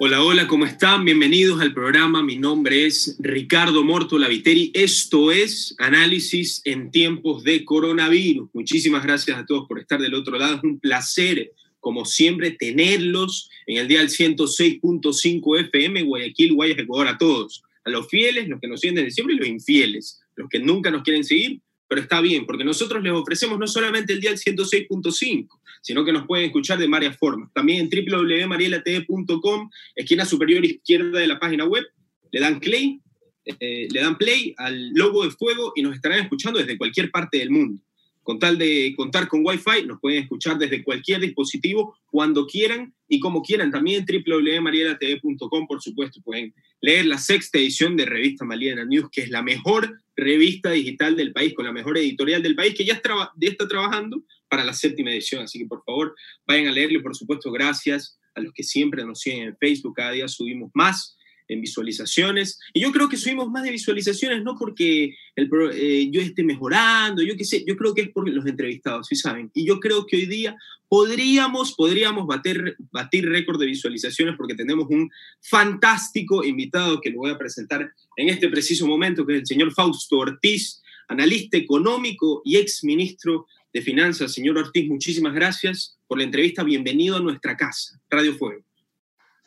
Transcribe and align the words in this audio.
Hola, 0.00 0.22
hola, 0.22 0.46
¿cómo 0.46 0.64
están? 0.64 1.04
Bienvenidos 1.04 1.60
al 1.60 1.74
programa. 1.74 2.22
Mi 2.22 2.36
nombre 2.36 2.86
es 2.86 3.16
Ricardo 3.18 3.82
Morto 3.82 4.16
Laviteri. 4.16 4.70
Esto 4.72 5.32
es 5.32 5.74
Análisis 5.78 6.62
en 6.64 6.92
tiempos 6.92 7.42
de 7.42 7.64
coronavirus. 7.64 8.48
Muchísimas 8.52 9.02
gracias 9.02 9.36
a 9.36 9.44
todos 9.44 9.66
por 9.66 9.80
estar 9.80 10.00
del 10.00 10.14
otro 10.14 10.38
lado. 10.38 10.54
Es 10.54 10.62
un 10.62 10.78
placer, 10.78 11.50
como 11.80 12.04
siempre, 12.04 12.52
tenerlos 12.52 13.50
en 13.66 13.78
el 13.78 13.88
día 13.88 13.98
del 13.98 14.08
106.5 14.08 15.60
FM, 15.62 16.04
Guayaquil, 16.04 16.54
Guayas, 16.54 16.78
Ecuador, 16.78 17.08
a 17.08 17.18
todos. 17.18 17.64
A 17.84 17.90
los 17.90 18.06
fieles, 18.06 18.46
los 18.48 18.60
que 18.60 18.68
nos 18.68 18.80
siguen 18.80 18.94
desde 18.94 19.10
siempre 19.10 19.34
y 19.34 19.38
los 19.38 19.48
infieles, 19.48 20.20
los 20.36 20.48
que 20.48 20.60
nunca 20.60 20.92
nos 20.92 21.02
quieren 21.02 21.24
seguir, 21.24 21.60
pero 21.88 22.02
está 22.02 22.20
bien, 22.20 22.44
porque 22.44 22.64
nosotros 22.64 23.02
les 23.02 23.12
ofrecemos 23.12 23.58
no 23.58 23.66
solamente 23.66 24.12
el 24.12 24.20
día 24.20 24.30
del 24.30 24.38
106.5, 24.38 25.48
sino 25.80 26.04
que 26.04 26.12
nos 26.12 26.26
pueden 26.26 26.46
escuchar 26.46 26.78
de 26.78 26.86
varias 26.86 27.16
formas. 27.16 27.50
También 27.54 27.88
en 27.90 28.06
www.marielatv.com, 28.06 29.70
esquina 29.96 30.26
superior 30.26 30.64
izquierda 30.64 31.18
de 31.18 31.26
la 31.26 31.40
página 31.40 31.64
web, 31.64 31.86
le 32.30 32.40
dan 32.40 32.60
play, 32.60 33.00
eh, 33.46 33.88
le 33.90 34.00
dan 34.00 34.18
play 34.18 34.54
al 34.58 34.90
logo 34.90 35.24
de 35.24 35.30
fuego 35.30 35.72
y 35.74 35.82
nos 35.82 35.94
estarán 35.94 36.20
escuchando 36.20 36.58
desde 36.58 36.76
cualquier 36.76 37.10
parte 37.10 37.38
del 37.38 37.50
mundo. 37.50 37.82
Con 38.22 38.38
tal 38.38 38.58
de 38.58 38.92
contar 38.94 39.26
con 39.26 39.40
Wi-Fi, 39.42 39.86
nos 39.86 40.00
pueden 40.00 40.22
escuchar 40.22 40.58
desde 40.58 40.84
cualquier 40.84 41.22
dispositivo, 41.22 41.96
cuando 42.10 42.46
quieran 42.46 42.92
y 43.08 43.20
como 43.20 43.40
quieran. 43.40 43.70
También 43.70 44.04
www.marielatv.com, 44.04 45.66
por 45.66 45.80
supuesto, 45.80 46.20
pueden 46.20 46.52
leer 46.82 47.06
la 47.06 47.16
sexta 47.16 47.56
edición 47.56 47.96
de 47.96 48.04
Revista 48.04 48.44
Mariela 48.44 48.84
News, 48.84 49.08
que 49.10 49.22
es 49.22 49.30
la 49.30 49.42
mejor 49.42 49.98
revista 50.18 50.72
digital 50.72 51.16
del 51.16 51.32
país, 51.32 51.54
con 51.54 51.64
la 51.64 51.72
mejor 51.72 51.96
editorial 51.96 52.42
del 52.42 52.56
país, 52.56 52.74
que 52.74 52.84
ya 52.84 52.94
está 52.94 53.68
trabajando 53.68 54.24
para 54.48 54.64
la 54.64 54.72
séptima 54.72 55.10
edición. 55.10 55.44
Así 55.44 55.60
que 55.60 55.66
por 55.66 55.82
favor, 55.84 56.14
vayan 56.46 56.66
a 56.66 56.72
leerlo. 56.72 57.02
Por 57.02 57.14
supuesto, 57.14 57.52
gracias 57.52 58.18
a 58.34 58.40
los 58.40 58.52
que 58.52 58.64
siempre 58.64 59.04
nos 59.04 59.20
siguen 59.20 59.48
en 59.48 59.56
Facebook. 59.56 59.94
Cada 59.96 60.10
día 60.12 60.26
subimos 60.26 60.70
más 60.74 61.16
en 61.48 61.60
visualizaciones. 61.60 62.58
Y 62.72 62.80
yo 62.80 62.92
creo 62.92 63.08
que 63.08 63.16
subimos 63.16 63.50
más 63.50 63.64
de 63.64 63.70
visualizaciones 63.70 64.42
no 64.42 64.54
porque 64.56 65.16
el, 65.34 65.50
eh, 65.72 66.08
yo 66.10 66.20
esté 66.20 66.44
mejorando, 66.44 67.22
yo 67.22 67.36
qué 67.36 67.44
sé, 67.44 67.64
yo 67.66 67.76
creo 67.76 67.94
que 67.94 68.02
es 68.02 68.08
por 68.10 68.28
los 68.28 68.46
entrevistados, 68.46 69.08
¿sí 69.08 69.16
saben? 69.16 69.50
Y 69.54 69.66
yo 69.66 69.80
creo 69.80 70.06
que 70.06 70.16
hoy 70.16 70.26
día 70.26 70.56
podríamos, 70.88 71.74
podríamos 71.74 72.26
bater, 72.26 72.76
batir 72.92 73.28
récord 73.28 73.58
de 73.58 73.66
visualizaciones 73.66 74.36
porque 74.36 74.54
tenemos 74.54 74.86
un 74.90 75.10
fantástico 75.40 76.44
invitado 76.44 77.00
que 77.00 77.10
lo 77.10 77.18
voy 77.18 77.30
a 77.30 77.38
presentar 77.38 77.92
en 78.16 78.28
este 78.28 78.48
preciso 78.48 78.86
momento, 78.86 79.26
que 79.26 79.34
es 79.34 79.40
el 79.40 79.46
señor 79.46 79.72
Fausto 79.72 80.18
Ortiz, 80.18 80.82
analista 81.08 81.56
económico 81.56 82.42
y 82.44 82.56
ex 82.56 82.84
ministro 82.84 83.46
de 83.72 83.82
Finanzas. 83.82 84.32
Señor 84.32 84.58
Ortiz, 84.58 84.88
muchísimas 84.88 85.34
gracias 85.34 85.98
por 86.06 86.18
la 86.18 86.24
entrevista. 86.24 86.62
Bienvenido 86.62 87.16
a 87.16 87.20
nuestra 87.20 87.56
casa, 87.56 88.00
Radio 88.10 88.34
Fuego. 88.34 88.67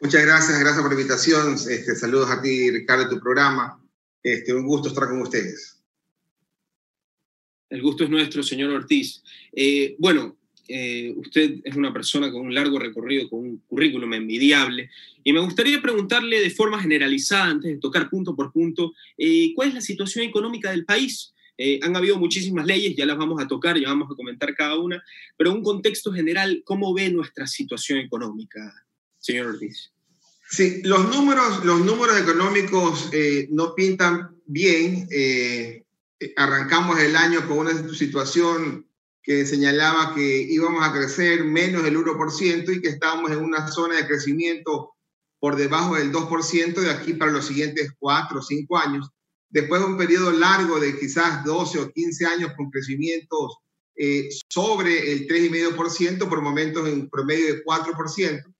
Muchas 0.01 0.25
gracias, 0.25 0.59
gracias 0.59 0.81
por 0.81 0.91
la 0.91 0.99
invitación. 0.99 1.53
Este, 1.53 1.95
saludos 1.95 2.31
a 2.31 2.41
ti, 2.41 2.71
Ricardo, 2.71 3.07
tu 3.07 3.19
programa. 3.19 3.79
Este, 4.23 4.51
un 4.51 4.65
gusto 4.65 4.89
estar 4.89 5.07
con 5.07 5.21
ustedes. 5.21 5.79
El 7.69 7.83
gusto 7.83 8.05
es 8.05 8.09
nuestro, 8.09 8.41
señor 8.41 8.71
Ortiz. 8.71 9.21
Eh, 9.51 9.95
bueno, 9.99 10.37
eh, 10.67 11.13
usted 11.15 11.59
es 11.63 11.75
una 11.75 11.93
persona 11.93 12.31
con 12.31 12.41
un 12.41 12.53
largo 12.53 12.79
recorrido, 12.79 13.29
con 13.29 13.41
un 13.41 13.57
currículum 13.67 14.11
envidiable, 14.15 14.89
y 15.23 15.33
me 15.33 15.39
gustaría 15.39 15.79
preguntarle 15.83 16.41
de 16.41 16.49
forma 16.49 16.81
generalizada, 16.81 17.51
antes 17.51 17.71
de 17.71 17.77
tocar 17.77 18.09
punto 18.09 18.35
por 18.35 18.51
punto, 18.51 18.93
eh, 19.19 19.53
¿cuál 19.53 19.67
es 19.67 19.75
la 19.75 19.81
situación 19.81 20.25
económica 20.25 20.71
del 20.71 20.83
país? 20.83 21.33
han 21.83 21.95
habido 21.95 22.17
muchísimas 22.17 22.65
leyes, 22.65 22.95
ya 22.95 23.05
las 23.05 23.19
vamos 23.19 23.39
a 23.39 23.47
tocar, 23.47 23.79
ya 23.79 23.87
vamos 23.89 24.09
a 24.11 24.15
comentar 24.15 24.55
cada 24.55 24.79
una, 24.79 25.03
pero 25.37 25.51
en 25.51 25.57
un 25.57 25.63
contexto 25.63 26.11
general, 26.11 26.63
¿cómo 26.65 26.91
ve 26.91 27.11
nuestra 27.11 27.45
situación 27.45 27.99
económica, 27.99 28.73
señor 29.21 29.47
Ortiz? 29.47 29.91
Sí, 30.49 30.81
los 30.83 31.07
números, 31.09 31.63
los 31.63 31.79
números 31.79 32.19
económicos 32.19 33.09
eh, 33.13 33.47
no 33.51 33.73
pintan 33.73 34.35
bien. 34.45 35.07
Eh, 35.09 35.85
arrancamos 36.35 36.99
el 36.99 37.15
año 37.15 37.47
con 37.47 37.59
una 37.59 37.93
situación 37.93 38.85
que 39.23 39.45
señalaba 39.45 40.13
que 40.13 40.41
íbamos 40.41 40.85
a 40.85 40.91
crecer 40.91 41.45
menos 41.45 41.83
del 41.83 41.97
1% 41.97 42.75
y 42.75 42.81
que 42.81 42.89
estábamos 42.89 43.31
en 43.31 43.37
una 43.37 43.67
zona 43.67 43.95
de 43.95 44.07
crecimiento 44.07 44.91
por 45.39 45.55
debajo 45.55 45.95
del 45.95 46.11
2% 46.11 46.73
de 46.81 46.91
aquí 46.91 47.13
para 47.13 47.31
los 47.31 47.45
siguientes 47.45 47.93
4 47.97 48.39
o 48.39 48.43
5 48.43 48.77
años. 48.77 49.09
Después 49.49 49.81
de 49.81 49.87
un 49.87 49.97
periodo 49.97 50.31
largo 50.31 50.79
de 50.79 50.99
quizás 50.99 51.45
12 51.45 51.79
o 51.79 51.91
15 51.91 52.25
años 52.25 52.51
con 52.57 52.69
crecimientos 52.69 53.57
eh, 53.95 54.29
sobre 54.49 55.11
el 55.11 55.27
3,5%, 55.27 56.27
por 56.27 56.41
momentos 56.41 56.87
en 56.87 57.09
promedio 57.09 57.53
de 57.53 57.63
4% 57.63 58.50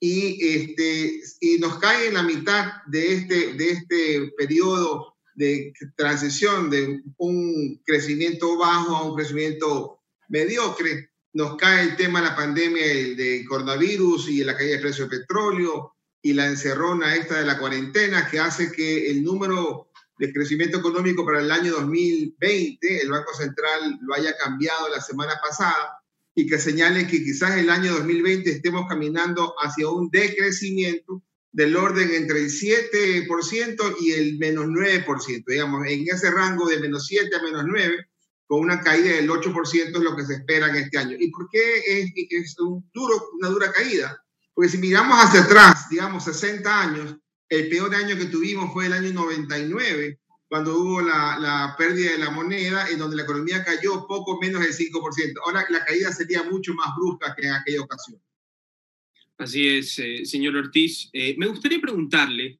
y, 0.00 0.56
este, 0.56 1.20
y 1.40 1.58
nos 1.58 1.78
cae 1.78 2.08
en 2.08 2.14
la 2.14 2.22
mitad 2.22 2.66
de 2.86 3.14
este, 3.14 3.54
de 3.54 3.70
este 3.70 4.32
periodo 4.36 5.16
de 5.34 5.72
transición 5.96 6.70
de 6.70 7.00
un 7.16 7.80
crecimiento 7.84 8.56
bajo 8.58 8.96
a 8.96 9.04
un 9.04 9.16
crecimiento 9.16 10.00
mediocre. 10.28 11.10
Nos 11.32 11.56
cae 11.56 11.84
el 11.84 11.96
tema 11.96 12.20
de 12.20 12.28
la 12.28 12.36
pandemia 12.36 12.84
de 12.84 13.44
coronavirus 13.48 14.28
y 14.30 14.44
la 14.44 14.56
caída 14.56 14.72
del 14.72 14.82
precio 14.82 15.06
del 15.06 15.20
petróleo 15.20 15.94
y 16.22 16.32
la 16.32 16.46
encerrona 16.46 17.14
esta 17.14 17.38
de 17.38 17.46
la 17.46 17.58
cuarentena 17.58 18.28
que 18.28 18.40
hace 18.40 18.72
que 18.72 19.10
el 19.10 19.22
número 19.22 19.90
de 20.18 20.32
crecimiento 20.32 20.78
económico 20.78 21.24
para 21.24 21.40
el 21.40 21.50
año 21.50 21.72
2020, 21.74 23.02
el 23.02 23.10
Banco 23.10 23.32
Central 23.34 23.98
lo 24.02 24.14
haya 24.14 24.36
cambiado 24.36 24.88
la 24.88 25.00
semana 25.00 25.34
pasada 25.40 26.02
y 26.38 26.46
que 26.46 26.60
señale 26.60 27.08
que 27.08 27.24
quizás 27.24 27.56
el 27.56 27.68
año 27.68 27.94
2020 27.94 28.48
estemos 28.48 28.86
caminando 28.88 29.56
hacia 29.60 29.88
un 29.88 30.08
decrecimiento 30.08 31.20
del 31.50 31.74
orden 31.74 32.08
entre 32.14 32.38
el 32.38 32.48
7% 32.48 33.96
y 34.00 34.12
el 34.12 34.38
menos 34.38 34.66
9%, 34.66 35.44
digamos, 35.44 35.84
en 35.88 36.06
ese 36.08 36.30
rango 36.30 36.68
de 36.68 36.78
menos 36.78 37.08
7 37.08 37.34
a 37.34 37.42
menos 37.42 37.64
9, 37.66 38.06
con 38.46 38.60
una 38.60 38.80
caída 38.80 39.16
del 39.16 39.28
8% 39.28 39.72
es 39.72 39.90
lo 39.98 40.14
que 40.14 40.26
se 40.26 40.34
espera 40.34 40.68
en 40.68 40.76
este 40.76 40.98
año. 40.98 41.16
¿Y 41.18 41.28
por 41.32 41.48
qué 41.50 41.78
es, 41.84 42.12
es 42.30 42.56
un 42.60 42.88
duro, 42.94 43.30
una 43.40 43.48
dura 43.48 43.72
caída? 43.72 44.24
Porque 44.54 44.70
si 44.70 44.78
miramos 44.78 45.18
hacia 45.18 45.40
atrás, 45.40 45.88
digamos 45.90 46.22
60 46.22 46.80
años, 46.80 47.16
el 47.48 47.68
peor 47.68 47.92
año 47.96 48.16
que 48.16 48.26
tuvimos 48.26 48.72
fue 48.72 48.86
el 48.86 48.92
año 48.92 49.12
99, 49.12 50.20
cuando 50.48 50.78
hubo 50.78 51.02
la, 51.02 51.38
la, 51.38 51.74
pérdida 51.76 52.12
de 52.12 52.18
la 52.18 52.30
moneda, 52.30 52.88
en 52.88 52.98
donde 52.98 53.16
la 53.16 53.22
economía 53.22 53.62
cayó 53.62 54.06
poco 54.06 54.38
menos 54.40 54.62
del 54.62 54.72
5%. 54.72 55.34
Ahora 55.44 55.66
la 55.68 55.84
caída 55.84 56.10
sería 56.10 56.42
mucho 56.42 56.74
más 56.74 56.96
brusca 56.96 57.34
que 57.34 57.46
en 57.46 57.52
aquella 57.52 57.82
ocasión. 57.82 58.20
Así 59.38 59.68
es, 59.68 59.98
eh, 60.00 60.24
señor 60.24 60.56
Ortiz. 60.56 61.10
Eh, 61.12 61.36
me 61.38 61.46
gustaría 61.46 61.80
preguntarle, 61.80 62.58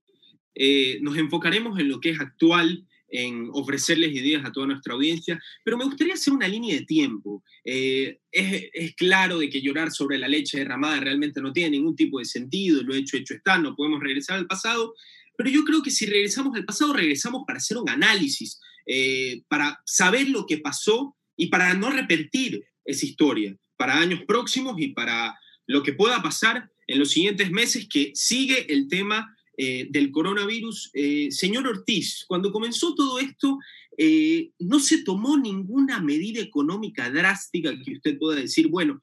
eh, 0.54 0.98
nos 1.02 1.16
enfocaremos 1.16 1.78
en 1.78 1.88
lo 1.88 1.98
que 1.98 2.10
es 2.10 2.20
actual, 2.20 2.84
en 3.10 3.48
ofrecerles 3.52 4.12
ideas 4.12 4.44
a 4.44 4.52
toda 4.52 4.66
nuestra 4.66 4.94
audiencia, 4.94 5.42
pero 5.64 5.76
me 5.76 5.84
gustaría 5.84 6.14
hacer 6.14 6.32
una 6.32 6.46
línea 6.46 6.76
de 6.76 6.84
tiempo. 6.84 7.42
Es, 7.64 8.16
es, 8.30 8.94
claro 8.94 9.38
de 9.38 9.48
que 9.48 9.62
llorar 9.62 9.90
sobre 9.90 10.18
la 10.18 10.28
leche 10.28 10.58
derramada 10.58 11.00
realmente 11.00 11.40
no 11.40 11.52
tiene 11.52 11.70
ningún 11.70 11.96
tipo 11.96 12.18
de 12.18 12.26
sentido, 12.26 12.82
lo 12.82 12.94
hecho, 12.94 13.16
hecho 13.16 13.34
está, 13.34 13.58
no 13.58 13.74
podemos 13.74 14.00
regresar 14.00 14.38
al 14.38 14.46
pasado, 14.46 14.94
pero 15.38 15.50
yo 15.50 15.62
creo 15.62 15.84
que 15.84 15.92
si 15.92 16.04
regresamos 16.04 16.56
al 16.56 16.64
pasado, 16.64 16.92
regresamos 16.92 17.44
para 17.46 17.58
hacer 17.58 17.76
un 17.78 17.88
análisis, 17.88 18.58
eh, 18.84 19.42
para 19.46 19.80
saber 19.86 20.28
lo 20.28 20.44
que 20.46 20.58
pasó 20.58 21.16
y 21.36 21.46
para 21.46 21.74
no 21.74 21.90
repetir 21.90 22.64
esa 22.84 23.06
historia 23.06 23.56
para 23.76 24.00
años 24.00 24.22
próximos 24.26 24.74
y 24.78 24.88
para 24.88 25.38
lo 25.68 25.84
que 25.84 25.92
pueda 25.92 26.20
pasar 26.20 26.68
en 26.88 26.98
los 26.98 27.12
siguientes 27.12 27.52
meses, 27.52 27.86
que 27.88 28.10
sigue 28.16 28.66
el 28.72 28.88
tema 28.88 29.32
eh, 29.56 29.86
del 29.90 30.10
coronavirus. 30.10 30.90
Eh, 30.94 31.28
señor 31.30 31.68
Ortiz, 31.68 32.24
cuando 32.26 32.50
comenzó 32.50 32.96
todo 32.96 33.20
esto, 33.20 33.58
no 34.58 34.80
se 34.80 35.02
tomó 35.04 35.36
ninguna 35.36 36.00
medida 36.00 36.40
económica 36.40 37.10
drástica 37.10 37.76
que 37.84 37.94
usted 37.94 38.18
pueda 38.18 38.40
decir, 38.40 38.68
bueno, 38.68 39.00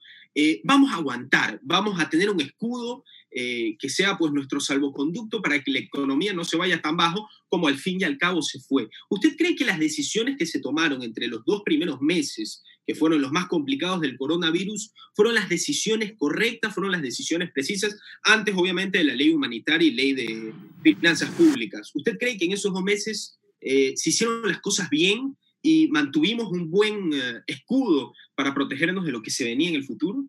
vamos 0.64 0.90
a 0.90 0.96
aguantar, 0.96 1.60
vamos 1.62 2.00
a 2.00 2.08
tener 2.08 2.30
un 2.30 2.40
escudo 2.40 3.04
eh, 3.38 3.76
que 3.78 3.90
sea 3.90 4.16
pues 4.16 4.32
nuestro 4.32 4.60
salvoconducto 4.60 5.42
para 5.42 5.62
que 5.62 5.70
la 5.70 5.80
economía 5.80 6.32
no 6.32 6.42
se 6.42 6.56
vaya 6.56 6.80
tan 6.80 6.96
bajo 6.96 7.28
como 7.50 7.68
al 7.68 7.76
fin 7.76 8.00
y 8.00 8.04
al 8.04 8.16
cabo 8.16 8.40
se 8.40 8.60
fue. 8.60 8.88
¿Usted 9.10 9.36
cree 9.36 9.54
que 9.54 9.66
las 9.66 9.78
decisiones 9.78 10.38
que 10.38 10.46
se 10.46 10.58
tomaron 10.58 11.02
entre 11.02 11.26
los 11.26 11.44
dos 11.44 11.60
primeros 11.62 12.00
meses, 12.00 12.62
que 12.86 12.94
fueron 12.94 13.20
los 13.20 13.32
más 13.32 13.46
complicados 13.46 14.00
del 14.00 14.16
coronavirus, 14.16 14.90
fueron 15.14 15.34
las 15.34 15.50
decisiones 15.50 16.14
correctas, 16.16 16.72
fueron 16.72 16.92
las 16.92 17.02
decisiones 17.02 17.50
precisas, 17.52 18.00
antes 18.22 18.54
obviamente 18.56 18.96
de 18.96 19.04
la 19.04 19.14
ley 19.14 19.28
humanitaria 19.28 19.86
y 19.86 19.92
ley 19.92 20.14
de 20.14 20.54
finanzas 20.82 21.28
públicas? 21.32 21.90
¿Usted 21.92 22.16
cree 22.16 22.38
que 22.38 22.46
en 22.46 22.52
esos 22.52 22.72
dos 22.72 22.82
meses 22.82 23.38
eh, 23.60 23.92
se 23.96 24.08
hicieron 24.08 24.48
las 24.48 24.62
cosas 24.62 24.88
bien 24.88 25.36
y 25.60 25.88
mantuvimos 25.88 26.50
un 26.50 26.70
buen 26.70 27.12
eh, 27.12 27.42
escudo 27.46 28.14
para 28.34 28.54
protegernos 28.54 29.04
de 29.04 29.12
lo 29.12 29.20
que 29.20 29.30
se 29.30 29.44
venía 29.44 29.68
en 29.68 29.74
el 29.74 29.84
futuro? 29.84 30.24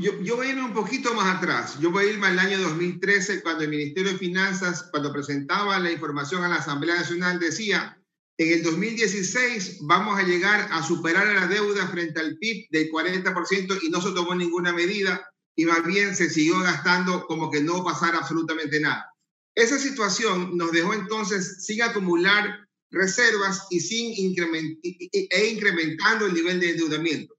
Yo, 0.00 0.36
voy 0.36 0.46
a 0.46 0.50
ir 0.52 0.58
un 0.58 0.72
poquito 0.72 1.12
más 1.14 1.36
atrás. 1.36 1.78
Yo 1.78 1.90
voy 1.90 2.06
a 2.06 2.10
irme 2.10 2.28
al 2.28 2.38
año 2.38 2.58
2013, 2.58 3.42
cuando 3.42 3.64
el 3.64 3.70
Ministerio 3.70 4.12
de 4.12 4.18
Finanzas, 4.18 4.88
cuando 4.90 5.12
presentaba 5.12 5.78
la 5.78 5.92
información 5.92 6.42
a 6.42 6.48
la 6.48 6.56
Asamblea 6.56 6.94
Nacional, 6.94 7.38
decía, 7.38 8.00
en 8.38 8.52
el 8.52 8.62
2016 8.62 9.80
vamos 9.82 10.18
a 10.18 10.22
llegar 10.22 10.68
a 10.72 10.82
superar 10.82 11.26
la 11.26 11.46
deuda 11.46 11.86
frente 11.88 12.18
al 12.18 12.38
PIB 12.38 12.68
del 12.70 12.90
40% 12.90 13.78
y 13.82 13.90
no 13.90 14.00
se 14.00 14.12
tomó 14.12 14.34
ninguna 14.34 14.72
medida 14.72 15.22
y 15.54 15.66
más 15.66 15.84
bien 15.84 16.16
se 16.16 16.30
siguió 16.30 16.58
gastando 16.60 17.26
como 17.26 17.50
que 17.50 17.62
no 17.62 17.84
pasara 17.84 18.18
absolutamente 18.18 18.80
nada. 18.80 19.04
Esa 19.54 19.78
situación 19.78 20.56
nos 20.56 20.72
dejó 20.72 20.94
entonces 20.94 21.66
sin 21.66 21.82
acumular 21.82 22.66
reservas 22.90 23.66
y 23.68 23.80
sin 23.80 24.12
e 24.12 25.46
incrementando 25.46 26.24
el 26.24 26.32
nivel 26.32 26.58
de 26.58 26.70
endeudamiento. 26.70 27.34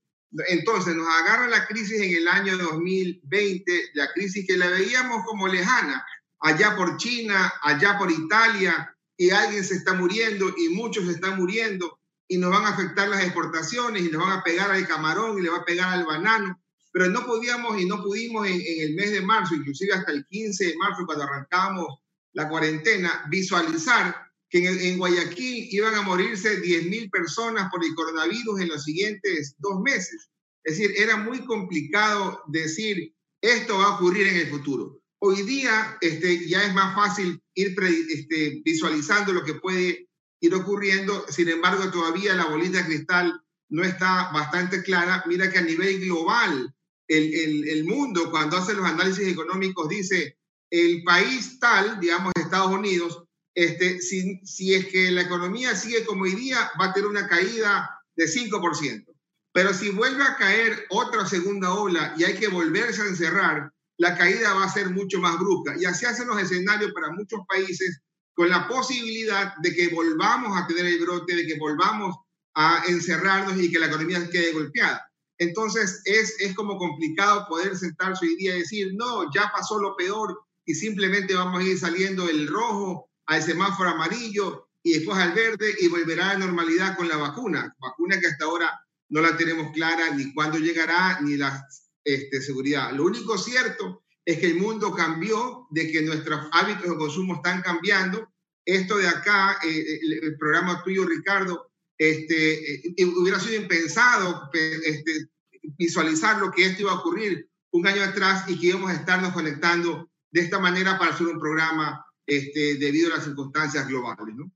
Entonces 0.48 0.96
nos 0.96 1.08
agarra 1.08 1.48
la 1.48 1.68
crisis 1.68 2.02
en 2.02 2.16
el 2.16 2.28
año 2.28 2.58
2020, 2.58 3.92
la 3.94 4.12
crisis 4.14 4.46
que 4.48 4.58
la 4.58 4.70
veíamos 4.70 5.24
como 5.26 5.48
lejana, 5.48 6.06
allá 6.40 6.76
por 6.76 6.98
China, 6.98 7.54
allá 7.64 7.98
por 7.98 8.12
Italia, 8.12 8.96
y 9.18 9.30
alguien 9.30 9.64
se 9.64 9.76
está 9.76 9.94
muriendo 9.94 10.54
y 10.58 10.70
muchos 10.70 11.06
se 11.06 11.12
están 11.12 11.38
muriendo 11.38 12.00
y 12.28 12.38
nos 12.38 12.50
van 12.50 12.66
a 12.66 12.70
afectar 12.70 13.10
las 13.10 13.24
exportaciones 13.24 14.04
y 14.04 14.10
nos 14.10 14.26
van 14.26 14.40
a 14.40 14.44
pegar 14.44 14.72
al 14.72 14.88
camarón 14.88 15.38
y 15.38 15.42
le 15.42 15.50
va 15.50 15.58
a 15.58 15.66
pegar 15.66 15.94
al 15.94 16.06
banano. 16.06 16.60
Pero 16.94 17.08
no 17.08 17.26
podíamos 17.26 17.80
y 17.80 17.86
no 17.86 18.02
pudimos 18.02 18.48
en, 18.48 18.62
el 18.66 18.96
mes 18.96 19.12
de 19.12 19.22
marzo, 19.22 19.54
inclusive 19.54 19.94
hasta 19.94 20.12
el 20.12 20.26
15 20.26 20.66
de 20.66 20.78
marzo, 20.78 21.06
cuando 21.06 21.26
arrancamos 21.26 22.00
la 22.34 22.48
cuarentena, 22.48 23.26
visualizar 23.30 24.31
que 24.52 24.68
en, 24.68 24.80
en 24.80 24.98
Guayaquil 24.98 25.70
iban 25.72 25.96
a 25.96 26.02
morirse 26.02 26.62
10.000 26.62 27.10
personas 27.10 27.72
por 27.72 27.84
el 27.84 27.96
coronavirus 27.96 28.60
en 28.60 28.68
los 28.68 28.84
siguientes 28.84 29.56
dos 29.58 29.80
meses. 29.82 30.30
Es 30.64 30.78
decir, 30.78 30.94
era 30.98 31.18
muy 31.18 31.46
complicado 31.46 32.44
decir 32.48 33.16
esto 33.42 33.78
va 33.80 33.86
a 33.86 33.96
ocurrir 33.96 34.28
en 34.28 34.36
el 34.36 34.50
futuro. 34.50 35.02
Hoy 35.20 35.44
día 35.44 35.98
este, 36.02 36.48
ya 36.48 36.64
es 36.66 36.74
más 36.74 36.94
fácil 36.94 37.42
ir 37.56 37.76
este, 38.10 38.62
visualizando 38.64 39.32
lo 39.32 39.44
que 39.44 39.56
puede 39.56 40.10
ir 40.42 40.54
ocurriendo, 40.54 41.26
sin 41.30 41.48
embargo 41.48 41.90
todavía 41.90 42.36
la 42.36 42.46
bolita 42.46 42.80
de 42.80 42.86
cristal 42.86 43.42
no 43.70 43.84
está 43.84 44.32
bastante 44.34 44.84
clara. 44.84 45.24
Mira 45.28 45.50
que 45.50 45.60
a 45.60 45.64
nivel 45.64 46.02
global, 46.02 46.74
el, 47.08 47.34
el, 47.34 47.70
el 47.70 47.86
mundo 47.86 48.30
cuando 48.30 48.58
hace 48.58 48.74
los 48.74 48.86
análisis 48.86 49.28
económicos 49.28 49.88
dice, 49.88 50.38
el 50.70 51.04
país 51.04 51.58
tal, 51.60 52.00
digamos 52.00 52.34
Estados 52.36 52.72
Unidos, 52.72 53.24
este, 53.54 54.00
si, 54.02 54.40
si 54.46 54.74
es 54.74 54.88
que 54.88 55.12
la 55.12 55.22
economía 55.22 55.76
sigue 55.76 56.06
como 56.06 56.24
hoy 56.24 56.36
día, 56.36 56.72
va 56.80 56.86
a 56.86 56.94
tener 56.94 57.10
una 57.10 57.28
caída 57.28 57.90
de 58.16 58.26
5%. 58.26 59.06
Pero 59.54 59.74
si 59.74 59.90
vuelve 59.90 60.24
a 60.24 60.38
caer 60.38 60.86
otra 60.90 61.26
segunda 61.26 61.74
ola 61.74 62.14
y 62.18 62.24
hay 62.24 62.36
que 62.36 62.48
volverse 62.48 63.02
a 63.02 63.08
encerrar, 63.08 63.72
la 63.98 64.18
caída 64.18 64.54
va 64.54 64.64
a 64.64 64.74
ser 64.74 64.90
mucho 64.90 65.20
más 65.20 65.38
brusca. 65.38 65.76
Y 65.78 65.86
así 65.86 66.06
hacen 66.06 66.28
los 66.28 66.42
escenarios 66.42 66.92
para 66.94 67.12
muchos 67.12 67.42
países 67.48 68.02
con 68.34 68.50
la 68.50 68.68
posibilidad 68.68 69.54
de 69.62 69.76
que 69.76 69.90
volvamos 69.90 70.58
a 70.58 70.66
tener 70.68 70.86
el 70.86 71.00
brote, 71.00 71.36
de 71.36 71.46
que 71.46 71.60
volvamos 71.60 72.16
a 72.56 72.84
encerrarnos 72.88 73.62
y 73.62 73.72
que 73.72 73.80
la 73.80 73.88
economía 73.88 74.28
quede 74.30 74.54
golpeada. 74.54 75.06
Entonces 75.38 76.02
es, 76.06 76.40
es 76.40 76.56
como 76.56 76.78
complicado 76.78 77.46
poder 77.50 77.76
sentarse 77.76 78.26
hoy 78.26 78.36
día 78.38 78.56
y 78.56 78.60
decir, 78.60 78.92
no, 78.96 79.32
ya 79.34 79.52
pasó 79.52 79.80
lo 79.80 79.96
peor 79.96 80.40
y 80.66 80.74
simplemente 80.76 81.36
vamos 81.36 81.62
a 81.62 81.64
ir 81.64 81.78
saliendo 81.78 82.30
el 82.30 82.48
rojo 82.48 83.11
al 83.26 83.44
semáforo 83.44 83.90
amarillo 83.90 84.70
y 84.84 84.94
después 84.94 85.18
al 85.18 85.34
verde 85.34 85.76
y 85.80 85.88
volverá 85.88 86.32
a 86.32 86.34
la 86.34 86.46
normalidad 86.46 86.98
con 86.98 87.08
la 87.08 87.18
vacuna. 87.18 87.76
Vacuna 87.80 88.20
que 88.20 88.28
hasta 88.28 88.46
ahora 88.46 88.80
no 89.10 89.22
la 89.22 89.38
tenemos 89.38 89.72
clara 89.72 90.10
ni 90.12 90.34
cuándo 90.34 90.58
llegará 90.58 91.20
ni 91.22 91.38
la 91.38 91.68
este, 92.04 92.42
seguridad. 92.42 92.92
Lo 92.94 93.04
único 93.04 93.38
cierto 93.38 94.04
es 94.26 94.40
que 94.40 94.48
el 94.48 94.56
mundo 94.56 94.94
cambió, 94.94 95.68
de 95.72 95.92
que 95.92 96.02
nuestros 96.02 96.48
hábitos 96.52 96.90
de 96.90 96.98
consumo 96.98 97.36
están 97.36 97.62
cambiando. 97.62 98.32
Esto 98.66 98.98
de 98.98 99.08
acá, 99.08 99.58
eh, 99.64 99.70
eh, 99.70 100.20
el, 100.22 100.38
programa 100.38 100.84
tuyo, 100.84 101.06
Ricardo, 101.06 101.72
este, 101.98 102.76
eh, 102.76 103.06
hubiera 103.06 103.40
sido 103.40 103.56
impensado 103.62 104.50
este, 104.54 105.30
visualizar 105.78 106.40
lo 106.40 106.52
que 106.52 106.66
esto 106.66 106.84
iba 106.84 106.92
a 106.92 107.00
ocurrir 107.00 107.50
un 107.72 107.86
año 107.88 108.04
atrás 108.04 108.46
y 108.48 108.60
que 108.60 108.68
íbamos 108.68 108.92
a 108.92 108.96
estarnos 108.96 109.34
conectando 109.34 110.10
de 110.32 110.42
esta 110.42 110.60
manera 110.60 110.98
para 110.98 111.12
hacer 111.12 111.28
un 111.28 111.40
programa 111.40 112.06
este, 112.26 112.76
debido 112.76 113.12
a 113.12 113.18
las 113.18 113.26
circunstancias 113.26 113.88
globales. 113.88 114.36
¿no? 114.36 114.52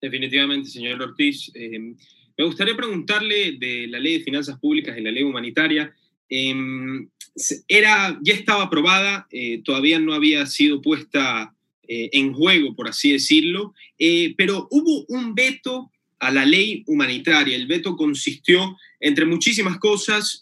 Definitivamente, 0.00 0.70
señor 0.70 1.00
Ortiz. 1.02 1.52
me 1.54 2.44
gustaría 2.44 2.76
preguntarle 2.76 3.52
de 3.58 3.86
la 3.88 3.98
ley 3.98 4.18
de 4.18 4.24
finanzas 4.24 4.58
públicas 4.58 4.96
y 4.96 5.00
la 5.00 5.10
ley 5.10 5.22
humanitaria. 5.22 5.94
Em, 6.28 7.08
era, 7.68 8.18
ya 8.22 8.34
estaba 8.34 8.64
aprobada, 8.64 9.26
eh, 9.30 9.60
todavía 9.64 9.98
no 9.98 10.14
había 10.14 10.46
sido 10.46 10.80
puesta 10.80 11.54
eh, 11.86 12.10
en 12.12 12.32
juego, 12.32 12.74
por 12.74 12.88
así 12.88 13.12
decirlo, 13.12 13.74
eh, 13.98 14.34
pero 14.36 14.66
hubo 14.70 15.04
un 15.08 15.34
veto 15.34 15.90
a 16.18 16.30
la 16.30 16.44
ley 16.44 16.82
humanitaria. 16.86 17.56
El 17.56 17.66
veto 17.66 17.96
consistió, 17.96 18.76
entre 19.00 19.26
muchísimas 19.26 19.78
cosas, 19.78 20.40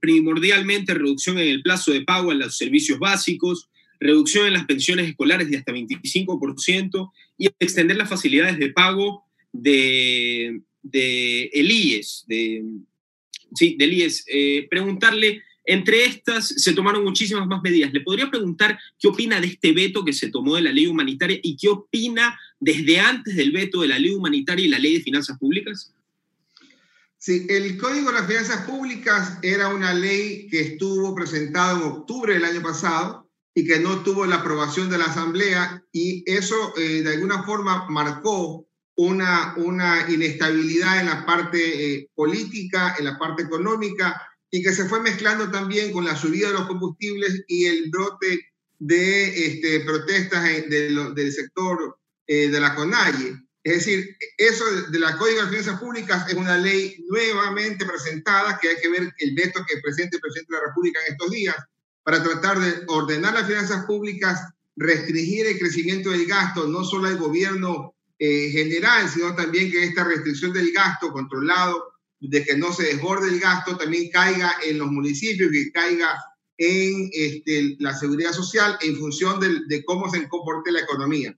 primordialmente 0.00 0.92
reducción 0.92 1.38
en 1.38 1.46
el 1.46 1.62
plazo 1.62 1.92
de 1.92 2.02
pago 2.02 2.32
en 2.32 2.40
los 2.40 2.56
servicios 2.56 2.98
básicos, 2.98 3.68
reducción 4.04 4.46
en 4.46 4.52
las 4.52 4.66
pensiones 4.66 5.08
escolares 5.08 5.50
de 5.50 5.56
hasta 5.56 5.72
25% 5.72 7.10
y 7.38 7.46
extender 7.58 7.96
las 7.96 8.08
facilidades 8.08 8.58
de 8.58 8.70
pago 8.70 9.24
de, 9.52 10.60
de 10.82 11.44
el 11.44 11.70
IES, 11.70 12.24
de 12.26 12.64
sí, 13.54 13.76
del 13.78 13.92
IES, 13.92 14.24
eh, 14.28 14.66
preguntarle, 14.68 15.42
entre 15.64 16.04
estas 16.04 16.46
se 16.48 16.74
tomaron 16.74 17.02
muchísimas 17.02 17.46
más 17.46 17.62
medidas. 17.62 17.92
¿Le 17.92 18.02
podría 18.02 18.30
preguntar 18.30 18.78
qué 18.98 19.08
opina 19.08 19.40
de 19.40 19.46
este 19.46 19.72
veto 19.72 20.04
que 20.04 20.12
se 20.12 20.30
tomó 20.30 20.56
de 20.56 20.62
la 20.62 20.72
ley 20.72 20.86
humanitaria 20.86 21.38
y 21.42 21.56
qué 21.56 21.68
opina 21.68 22.38
desde 22.60 23.00
antes 23.00 23.34
del 23.34 23.52
veto 23.52 23.80
de 23.80 23.88
la 23.88 23.98
ley 23.98 24.10
humanitaria 24.10 24.66
y 24.66 24.68
la 24.68 24.78
ley 24.78 24.98
de 24.98 25.02
finanzas 25.02 25.38
públicas? 25.38 25.94
Sí, 27.16 27.46
el 27.48 27.78
Código 27.78 28.08
de 28.08 28.18
las 28.18 28.26
Finanzas 28.26 28.66
Públicas 28.66 29.38
era 29.40 29.68
una 29.68 29.94
ley 29.94 30.46
que 30.50 30.60
estuvo 30.60 31.14
presentada 31.14 31.78
en 31.78 31.84
octubre 31.84 32.34
del 32.34 32.44
año 32.44 32.60
pasado 32.60 33.23
y 33.54 33.64
que 33.64 33.78
no 33.78 34.02
tuvo 34.02 34.26
la 34.26 34.36
aprobación 34.36 34.90
de 34.90 34.98
la 34.98 35.06
Asamblea 35.06 35.82
y 35.92 36.24
eso 36.26 36.74
eh, 36.76 37.02
de 37.02 37.14
alguna 37.14 37.44
forma 37.44 37.86
marcó 37.88 38.66
una, 38.96 39.54
una 39.56 40.10
inestabilidad 40.10 41.00
en 41.00 41.06
la 41.06 41.24
parte 41.24 41.94
eh, 41.94 42.10
política, 42.14 42.96
en 42.98 43.06
la 43.06 43.18
parte 43.18 43.42
económica, 43.44 44.20
y 44.50 44.62
que 44.62 44.72
se 44.72 44.84
fue 44.86 45.00
mezclando 45.00 45.50
también 45.50 45.92
con 45.92 46.04
la 46.04 46.16
subida 46.16 46.48
de 46.48 46.54
los 46.54 46.66
combustibles 46.66 47.42
y 47.48 47.66
el 47.66 47.90
brote 47.90 48.52
de 48.78 49.46
este, 49.46 49.80
protestas 49.80 50.44
del 50.68 51.32
sector 51.32 51.98
eh, 52.26 52.48
de 52.48 52.60
la 52.60 52.74
CONAIE. 52.74 53.36
Es 53.64 53.76
decir, 53.76 54.16
eso 54.36 54.64
de 54.90 54.98
la 54.98 55.16
Código 55.16 55.42
de 55.42 55.48
Finanzas 55.48 55.80
Públicas 55.80 56.28
es 56.28 56.34
una 56.34 56.58
ley 56.58 57.02
nuevamente 57.08 57.86
presentada, 57.86 58.58
que 58.60 58.68
hay 58.68 58.76
que 58.80 58.90
ver 58.90 59.12
el 59.18 59.34
veto 59.34 59.64
que 59.66 59.80
presente 59.80 60.16
el 60.16 60.20
presidente 60.20 60.54
de 60.54 60.60
la 60.60 60.66
República 60.68 61.00
en 61.00 61.12
estos 61.14 61.30
días, 61.30 61.56
para 62.04 62.22
tratar 62.22 62.60
de 62.60 62.84
ordenar 62.86 63.34
las 63.34 63.46
finanzas 63.46 63.86
públicas, 63.86 64.38
restringir 64.76 65.46
el 65.46 65.58
crecimiento 65.58 66.10
del 66.10 66.26
gasto, 66.26 66.68
no 66.68 66.84
solo 66.84 67.08
al 67.08 67.16
gobierno 67.16 67.94
eh, 68.18 68.50
general, 68.50 69.08
sino 69.08 69.34
también 69.34 69.70
que 69.70 69.82
esta 69.82 70.04
restricción 70.04 70.52
del 70.52 70.70
gasto 70.72 71.10
controlado, 71.12 71.94
de 72.20 72.44
que 72.44 72.56
no 72.56 72.72
se 72.72 72.84
desborde 72.84 73.28
el 73.28 73.40
gasto, 73.40 73.76
también 73.76 74.10
caiga 74.10 74.54
en 74.64 74.78
los 74.78 74.90
municipios, 74.90 75.50
que 75.50 75.72
caiga 75.72 76.14
en 76.58 77.10
este, 77.12 77.76
la 77.78 77.96
seguridad 77.96 78.32
social 78.32 78.78
en 78.82 78.96
función 78.96 79.40
de, 79.40 79.84
cómo 79.84 80.08
se 80.10 80.28
comporte 80.28 80.72
la 80.72 80.80
economía. 80.80 81.36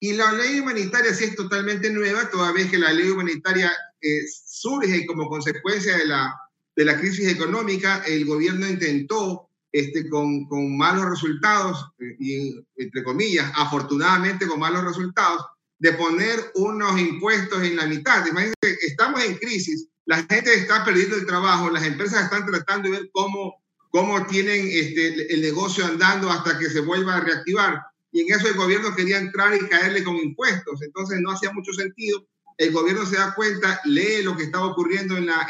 Y 0.00 0.12
la 0.12 0.32
ley 0.32 0.60
humanitaria 0.60 1.14
sí 1.14 1.24
es 1.24 1.36
totalmente 1.36 1.90
nueva, 1.90 2.28
toda 2.30 2.52
vez 2.52 2.70
que 2.70 2.78
la 2.78 2.92
ley 2.92 3.08
humanitaria 3.08 3.72
eh, 4.00 4.22
surge 4.28 5.06
como 5.06 5.28
consecuencia 5.28 5.96
de 5.96 6.06
la, 6.06 6.34
de 6.74 6.84
la 6.84 6.98
crisis 6.98 7.28
económica, 7.28 8.02
el 8.06 8.24
gobierno 8.24 8.68
intentó 8.68 9.48
este, 9.76 10.08
con, 10.08 10.46
con 10.46 10.74
malos 10.74 11.10
resultados, 11.10 11.86
eh, 11.98 12.16
y, 12.18 12.66
entre 12.76 13.04
comillas, 13.04 13.52
afortunadamente 13.54 14.46
con 14.46 14.58
malos 14.58 14.82
resultados, 14.84 15.44
de 15.78 15.92
poner 15.92 16.52
unos 16.54 16.98
impuestos 16.98 17.62
en 17.62 17.76
la 17.76 17.84
mitad. 17.84 18.24
Imagínense, 18.26 18.78
estamos 18.86 19.22
en 19.22 19.36
crisis, 19.36 19.88
la 20.06 20.24
gente 20.30 20.54
está 20.54 20.82
perdiendo 20.82 21.16
el 21.16 21.26
trabajo, 21.26 21.68
las 21.68 21.84
empresas 21.84 22.24
están 22.24 22.46
tratando 22.46 22.88
de 22.88 23.00
ver 23.00 23.10
cómo, 23.12 23.62
cómo 23.90 24.24
tienen 24.26 24.66
este, 24.66 25.34
el 25.34 25.42
negocio 25.42 25.84
andando 25.84 26.30
hasta 26.30 26.58
que 26.58 26.70
se 26.70 26.80
vuelva 26.80 27.16
a 27.16 27.20
reactivar. 27.20 27.82
Y 28.12 28.22
en 28.22 28.34
eso 28.34 28.48
el 28.48 28.54
gobierno 28.54 28.96
quería 28.96 29.18
entrar 29.18 29.54
y 29.54 29.68
caerle 29.68 30.02
con 30.02 30.16
impuestos. 30.16 30.80
Entonces 30.80 31.20
no 31.20 31.32
hacía 31.32 31.52
mucho 31.52 31.74
sentido. 31.74 32.26
El 32.56 32.72
gobierno 32.72 33.04
se 33.04 33.16
da 33.16 33.34
cuenta, 33.34 33.78
lee 33.84 34.22
lo 34.22 34.34
que 34.38 34.44
estaba 34.44 34.68
ocurriendo 34.68 35.18
en 35.18 35.26
la, 35.26 35.46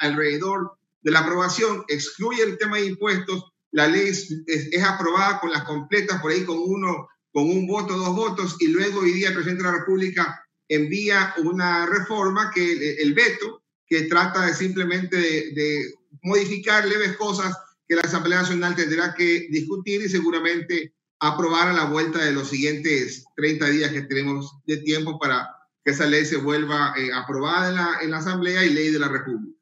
alrededor 0.00 0.72
de 1.02 1.10
la 1.12 1.20
aprobación, 1.20 1.84
excluye 1.88 2.42
el 2.42 2.58
tema 2.58 2.76
de 2.76 2.86
impuestos, 2.86 3.49
la 3.72 3.86
ley 3.86 4.08
es, 4.08 4.30
es 4.46 4.82
aprobada 4.82 5.40
con 5.40 5.50
las 5.50 5.64
completas, 5.64 6.20
por 6.20 6.32
ahí 6.32 6.44
con 6.44 6.58
uno 6.58 7.08
con 7.32 7.48
un 7.48 7.66
voto, 7.66 7.96
dos 7.96 8.14
votos, 8.14 8.56
y 8.60 8.68
luego 8.68 9.00
hoy 9.00 9.12
día 9.12 9.28
el 9.28 9.34
presidente 9.34 9.62
de 9.62 9.70
la 9.70 9.78
República 9.78 10.44
envía 10.68 11.34
una 11.38 11.86
reforma, 11.86 12.50
que 12.54 12.94
el 13.00 13.14
veto, 13.14 13.62
que 13.86 14.02
trata 14.02 14.46
de 14.46 14.54
simplemente 14.54 15.16
de, 15.16 15.94
modificar 16.22 16.86
leves 16.86 17.16
cosas 17.16 17.56
que 17.88 17.94
la 17.94 18.02
Asamblea 18.02 18.42
Nacional 18.42 18.76
tendrá 18.76 19.14
que 19.14 19.48
discutir 19.50 20.02
y 20.02 20.08
seguramente 20.08 20.92
aprobar 21.20 21.68
a 21.68 21.72
la 21.72 21.84
vuelta 21.84 22.24
de 22.24 22.32
los 22.32 22.48
siguientes 22.48 23.24
30 23.36 23.70
días 23.70 23.92
que 23.92 24.02
tenemos 24.02 24.52
de 24.66 24.78
tiempo 24.78 25.18
para 25.18 25.48
que 25.84 25.92
esa 25.92 26.06
ley 26.06 26.24
se 26.24 26.36
vuelva 26.36 26.92
eh, 26.96 27.10
aprobada 27.12 27.68
en 27.68 27.74
la, 27.76 27.98
en 28.02 28.10
la 28.10 28.18
Asamblea 28.18 28.66
y 28.66 28.74
ley 28.74 28.90
de 28.90 28.98
la 28.98 29.08
República. 29.08 29.56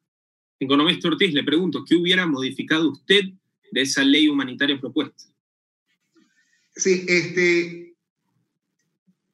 Economista 0.59 1.09
Ortiz, 1.09 1.33
le 1.33 1.45
pregunto, 1.45 1.85
¿qué 1.87 1.95
hubiera 1.95 2.27
modificado 2.27 2.91
usted 2.91 3.23
de 3.71 3.83
esa 3.83 4.03
ley 4.03 4.29
humanitaria 4.29 4.81
propuesta. 4.81 5.25
Sí, 6.75 7.05
este, 7.09 7.97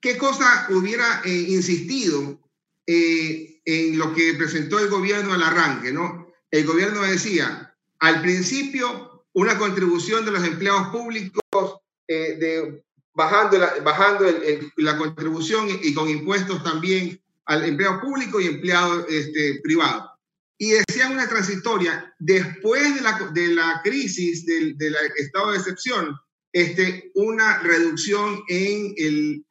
¿qué 0.01 0.17
cosa 0.17 0.67
hubiera 0.71 1.21
eh, 1.25 1.47
insistido 1.49 2.41
eh, 2.87 3.61
en 3.65 3.99
lo 3.99 4.15
que 4.15 4.35
presentó 4.35 4.79
el 4.79 4.89
gobierno 4.89 5.35
al 5.35 5.43
arranque? 5.43 5.93
¿no? 5.93 6.33
El 6.51 6.65
gobierno 6.65 7.03
decía, 7.03 7.75
al 7.99 8.23
principio, 8.23 9.27
una 9.35 9.59
contribución 9.59 10.25
de 10.25 10.31
los 10.31 10.45
empleados 10.45 10.89
públicos 10.89 11.81
eh, 12.09 12.37
de, 12.39 12.85
bajando, 13.13 13.59
la, 13.59 13.75
bajando 13.83 14.25
la 14.77 14.97
contribución 14.97 15.69
y, 15.83 15.93
con 15.93 16.09
impuestos 16.09 16.63
también 16.63 17.21
al 17.47 17.65
empleado 17.65 18.01
público 18.01 18.41
y 18.41 18.47
empleado 18.47 19.07
este, 19.09 19.61
privado. 19.63 20.14
Y 20.59 20.71
decían 20.71 21.13
una 21.13 21.29
transitoria, 21.29 22.15
después 22.19 22.95
de 22.95 23.01
la, 23.01 23.31
de 23.33 23.49
la 23.49 23.81
crisis 23.83 24.47
del, 24.47 24.77
del 24.79 24.95
estado 25.17 25.51
de 25.53 25.59
excepción, 25.59 26.17
este, 26.53 27.11
una 27.15 27.59
reducción 27.59 28.43
en 28.49 28.95
el, 28.97 29.45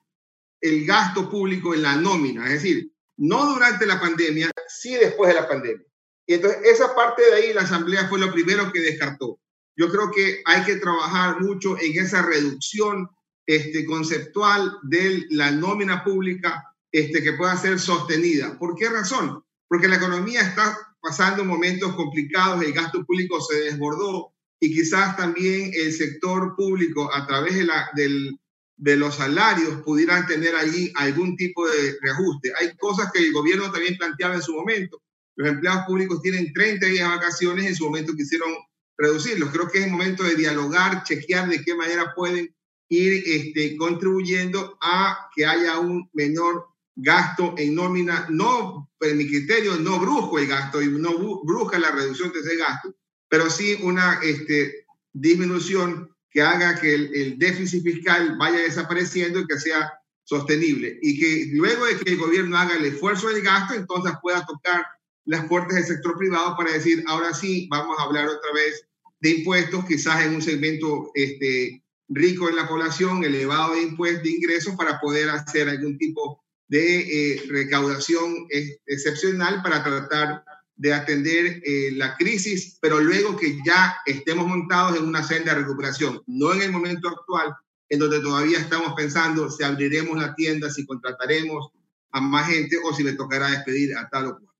el 0.62 0.86
gasto 0.86 1.30
público 1.30 1.74
en 1.74 1.82
la 1.82 1.98
nómina, 1.98 2.46
es 2.46 2.64
decir, 2.64 2.94
no 3.18 3.54
durante 3.54 3.86
la 3.86 4.00
pandemia, 4.00 4.50
sí 4.68 4.96
después 4.96 5.28
de 5.28 5.42
la 5.42 5.48
pandemia. 5.48 5.86
Y 6.26 6.36
entonces 6.36 6.62
esa 6.64 6.96
parte 6.96 7.22
de 7.22 7.34
ahí 7.34 7.54
la 7.54 7.62
Asamblea 7.62 8.08
fue 8.08 8.20
lo 8.20 8.32
primero 8.32 8.72
que 8.72 8.80
descartó. 8.80 9.40
Yo 9.76 9.90
creo 9.90 10.12
que 10.12 10.42
hay 10.46 10.64
que 10.64 10.78
trabajar 10.78 11.42
mucho 11.42 11.78
en 11.80 12.00
esa 12.00 12.22
reducción 12.22 13.10
este, 13.46 13.86
conceptual 13.86 14.78
de 14.84 15.26
la 15.32 15.52
nómina 15.52 16.04
pública 16.04 16.64
este, 16.92 17.22
que 17.22 17.34
pueda 17.34 17.58
ser 17.58 17.80
sostenida. 17.80 18.58
¿Por 18.58 18.76
qué 18.76 18.90
razón? 18.90 19.44
Porque 19.68 19.88
la 19.88 19.98
economía 19.98 20.42
está 20.42 20.78
pasando 21.04 21.44
momentos 21.44 21.94
complicados, 21.96 22.64
el 22.64 22.72
gasto 22.72 23.04
público 23.04 23.42
se 23.42 23.58
desbordó, 23.58 24.32
y 24.62 24.74
quizás 24.74 25.18
también 25.18 25.72
el 25.74 25.92
sector 25.92 26.56
público 26.56 27.14
a 27.14 27.28
través 27.28 27.56
de, 27.56 27.66
la, 27.66 27.90
del, 27.94 28.40
de 28.78 28.96
los 28.96 29.16
salarios 29.16 29.82
pudieran 29.82 30.26
tener 30.26 30.56
allí 30.56 30.94
algún 30.96 31.36
tipo 31.36 31.68
de 31.68 31.98
reajuste. 32.02 32.54
Hay 32.58 32.74
cosas 32.78 33.12
que 33.12 33.20
el 33.20 33.34
gobierno 33.34 33.70
también 33.70 33.98
planteaba 33.98 34.36
en 34.36 34.42
su 34.42 34.54
momento. 34.54 35.02
Los 35.36 35.50
empleados 35.50 35.84
públicos 35.86 36.22
tienen 36.22 36.54
30 36.54 36.86
días 36.86 37.10
de 37.10 37.16
vacaciones, 37.16 37.66
en 37.66 37.76
su 37.76 37.84
momento 37.84 38.14
quisieron 38.16 38.54
reducirlos. 38.98 39.50
Creo 39.50 39.70
que 39.70 39.80
es 39.80 39.92
momento 39.92 40.24
de 40.24 40.36
dialogar, 40.36 41.04
chequear 41.04 41.50
de 41.50 41.62
qué 41.62 41.76
manera 41.76 42.14
pueden 42.16 42.56
ir 42.88 43.24
este, 43.26 43.76
contribuyendo 43.76 44.78
a 44.82 45.30
que 45.36 45.46
haya 45.46 45.80
un 45.80 46.10
menor 46.14 46.68
gasto 46.96 47.56
en 47.58 47.76
nómina, 47.76 48.28
no, 48.30 48.90
en 49.02 49.18
mi 49.18 49.28
criterio, 49.28 49.78
no 49.78 50.00
brujo 50.00 50.38
el 50.40 50.48
gasto 50.48 50.82
y 50.82 50.88
no 50.88 51.42
bruja 51.44 51.80
la 51.80 51.92
reducción 51.92 52.32
de 52.32 52.40
ese 52.40 52.56
gasto, 52.58 52.96
pero 53.28 53.50
sí 53.50 53.78
una 53.82 54.20
este, 54.22 54.86
disminución 55.12 56.10
que 56.30 56.42
haga 56.42 56.80
que 56.80 56.94
el, 56.96 57.38
déficit 57.38 57.84
fiscal 57.84 58.36
vaya 58.38 58.60
desapareciendo 58.60 59.40
y 59.40 59.48
que 59.48 59.60
sea 59.60 59.94
sostenible. 60.24 60.98
Y 61.02 61.20
que 61.20 61.52
luego 61.54 61.86
de 61.86 61.98
que 61.98 62.12
el 62.12 62.18
gobierno 62.18 62.58
haga 62.58 62.76
el 62.76 62.86
esfuerzo 62.86 63.30
del 63.30 63.44
gasto, 63.44 63.76
entonces 63.76 64.14
pueda 64.22 64.46
tocar 64.46 64.86
las 65.26 65.46
puertas 65.46 65.76
del 65.76 65.86
sector 65.86 66.18
privado 66.18 66.58
para 66.58 66.74
decir, 66.74 67.04
ahora 67.08 67.34
sí, 67.34 67.68
vamos 67.70 67.98
a 68.00 68.04
hablar 68.04 68.28
otra 68.28 68.52
vez 68.54 68.88
de 69.20 69.30
impuestos, 69.30 69.86
quizás 69.86 70.26
en 70.26 70.36
un 70.36 70.42
segmento 70.42 71.12
este, 71.14 71.84
rico 72.10 72.50
en 72.50 72.56
la 72.56 72.68
población, 72.68 73.24
elevado 73.24 73.76
de 73.76 73.84
impuestos, 73.84 74.24
de 74.24 74.32
ingresos, 74.32 74.76
para 74.76 75.00
poder 75.00 75.30
hacer 75.30 75.70
algún 75.70 75.98
tipo 75.98 76.43
de 76.68 77.34
eh, 77.34 77.44
recaudación 77.50 78.48
excepcional 78.86 79.62
para 79.62 79.84
tratar 79.84 80.44
de 80.76 80.94
atender 80.94 81.62
eh, 81.64 81.92
la 81.94 82.16
crisis, 82.18 82.78
pero 82.82 83.00
luego 83.00 83.38
que 83.38 83.58
ya 83.66 83.96
estemos 84.06 84.48
montados 84.48 84.98
en 84.98 85.06
una 85.06 85.24
senda 85.24 85.54
de 85.54 85.62
recuperación, 85.62 86.22
no 86.28 86.54
en 86.54 86.62
el 86.62 86.72
momento 86.72 87.10
actual, 87.10 87.54
en 87.90 88.00
donde 88.00 88.20
todavía 88.20 88.58
estamos 88.58 88.94
pensando 88.94 89.50
si 89.50 89.64
abriremos 89.64 90.18
la 90.18 90.34
tienda, 90.34 90.70
si 90.70 90.86
contrataremos 90.86 91.70
a 92.12 92.22
más 92.22 92.50
gente 92.50 92.78
o 92.84 92.94
si 92.94 93.04
me 93.04 93.14
tocará 93.14 93.50
despedir 93.50 93.96
a 93.96 94.10
tal 94.10 94.28
o 94.28 94.40
cual. 94.40 94.54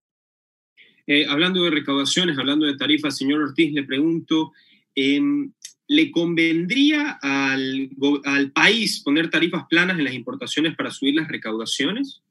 Eh, 1.06 1.26
hablando 1.28 1.64
de 1.64 1.72
recaudaciones, 1.72 2.38
hablando 2.38 2.66
de 2.66 2.78
tarifas, 2.78 3.18
señor 3.18 3.42
Ortiz, 3.42 3.74
le 3.74 3.84
pregunto, 3.84 4.54
em, 4.96 5.52
¿le 5.94 6.12
convendría 6.12 7.20
al, 7.22 7.92
país 8.54 9.02
poner 9.04 9.30
tarifas 9.30 9.66
planas 9.70 10.00
en 10.00 10.06
las 10.06 10.14
importaciones 10.14 10.76
para 10.76 10.90
subir 10.90 11.16
las 11.16 11.28
recaudaciones? 11.28 12.22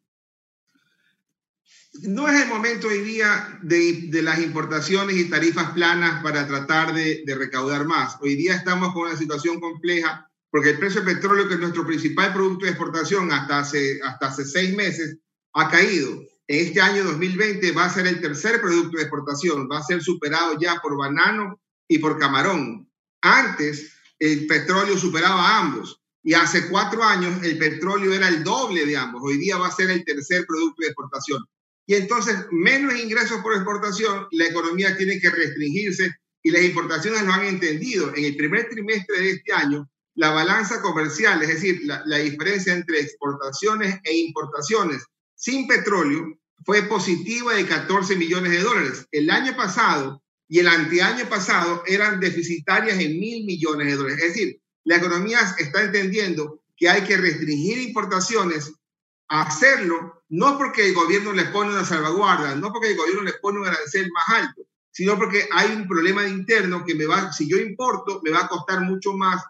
no 2.05 2.27
es 2.27 2.43
el 2.43 2.49
momento 2.49 2.89
hoy 2.89 3.03
día 3.03 3.59
de, 3.63 4.09
las 4.23 4.41
importaciones 4.41 5.15
y 5.15 5.29
tarifas 5.29 5.73
planas 5.73 6.23
para 6.23 6.49
tratar 6.49 6.95
de, 6.95 7.23
de, 7.27 7.35
recaudar 7.35 7.87
más. 7.87 8.17
Hoy 8.23 8.35
día 8.35 8.55
estamos 8.55 8.95
con 8.95 9.09
una 9.09 9.17
situación 9.17 9.61
compleja 9.61 10.27
porque 10.51 10.71
el 10.71 10.79
precio 10.79 11.03
del 11.03 11.17
petróleo, 11.17 11.47
que 11.47 11.55
es 11.55 11.61
nuestro 11.61 11.87
principal 11.87 12.33
producto 12.33 12.65
de 12.65 12.73
exportación 12.73 13.31
hasta 13.31 13.59
hace, 13.59 14.01
hasta 14.03 14.29
hace 14.29 14.47
seis 14.47 14.75
meses, 14.75 15.19
ha 15.53 15.71
caído. 15.71 16.11
En 16.49 16.67
este 16.67 16.81
año 16.81 17.05
2020 17.05 17.73
va 17.73 17.85
a 17.85 17.91
ser 17.91 18.07
el 18.07 18.23
tercer 18.23 18.61
producto 18.61 18.97
de 18.97 19.05
exportación, 19.05 19.69
va 19.71 19.79
a 19.79 19.83
ser 19.83 20.03
superado 20.03 20.59
ya 20.59 20.81
por 20.81 20.97
banano 20.97 21.61
y 21.87 21.99
por 21.99 22.19
camarón. 22.19 22.89
Antes, 23.23 23.93
el 24.19 24.47
petróleo 24.47 24.99
superaba 24.99 25.49
a 25.49 25.59
ambos. 25.61 25.99
Y 26.23 26.35
hace 26.35 26.69
cuatro 26.69 27.03
años 27.03 27.43
el 27.43 27.59
petróleo 27.59 28.13
era 28.13 28.29
el 28.29 28.45
doble 28.45 28.87
de 28.87 28.97
ambos. 28.97 29.23
Hoy 29.25 29.39
día 29.39 29.57
va 29.57 29.67
a 29.67 29.73
ser 29.73 29.91
el 29.91 30.05
tercer 30.05 30.45
producto 30.47 30.83
de 30.83 30.89
exportación 30.89 31.43
y 31.87 31.95
entonces 31.95 32.47
menos 32.51 32.99
ingresos 32.99 33.41
por 33.43 33.55
exportación, 33.55 34.27
la 34.31 34.47
economía 34.47 34.97
tiene 34.97 35.19
que 35.21 35.31
restringirse 35.31 36.11
y 36.43 36.51
las 36.51 36.63
importaciones 36.63 37.23
lo 37.23 37.33
han 37.33 37.45
entendido. 37.45 38.13
En 38.15 38.25
el 38.25 38.37
primer 38.37 38.69
trimestre 38.69 39.21
de 39.21 39.31
este 39.33 39.53
año, 39.53 39.89
la 40.15 40.31
balanza 40.31 40.81
comercial, 40.81 41.43
es 41.43 41.49
decir, 41.49 41.81
la, 41.85 42.03
la 42.07 42.19
diferencia 42.19 42.75
entre 42.75 43.01
exportaciones 43.01 43.99
e 44.05 44.17
importaciones 44.17 45.05
sin 45.35 45.67
petróleo, 45.67 46.39
fue 46.65 46.83
positiva 46.83 47.55
de 47.55 47.67
14 47.67 48.15
millones 48.17 48.53
de 48.53 48.61
dólares. 48.61 49.07
El 49.11 49.31
año 49.31 49.57
pasado 49.57 50.23
y 50.49 50.59
el 50.59 50.69
anteaño 50.69 51.29
pasado 51.29 51.83
eran 51.87 52.21
deficitarias 52.21 52.99
en 52.99 53.19
mil 53.19 53.45
millones 53.45 53.87
de 53.87 53.97
dólares. 53.97 54.23
Es 54.23 54.35
decir, 54.35 54.61
la 54.85 54.97
economía 54.97 55.39
está 55.59 55.83
entendiendo 55.83 56.63
que 56.77 56.89
hay 56.89 57.03
que 57.03 57.17
restringir 57.17 57.79
importaciones 57.79 58.73
hacerlo 59.29 60.23
no 60.29 60.59
porque 60.59 60.87
el 60.87 60.95
gobierno 60.95 61.33
les 61.33 61.49
pone 61.49 61.71
una 61.71 61.85
salvaguarda, 61.85 62.55
no 62.55 62.73
porque 62.73 62.91
el 62.91 62.97
gobierno 62.97 63.23
les 63.23 63.39
pone 63.39 63.61
un 63.61 63.67
arancel 63.67 64.11
más 64.13 64.41
alto, 64.41 64.63
sino 64.91 65.19
porque 65.19 65.49
hay 65.51 65.75
un 65.75 65.87
problema 65.87 66.27
interno 66.27 66.85
que 66.85 66.95
me 66.95 67.07
va, 67.07 67.33
si 67.33 67.49
yo 67.49 67.59
importo, 67.59 68.21
me 68.23 68.31
va 68.31 68.41
a 68.41 68.49
costar 68.49 68.81
mucho 68.83 69.13
más, 69.15 69.43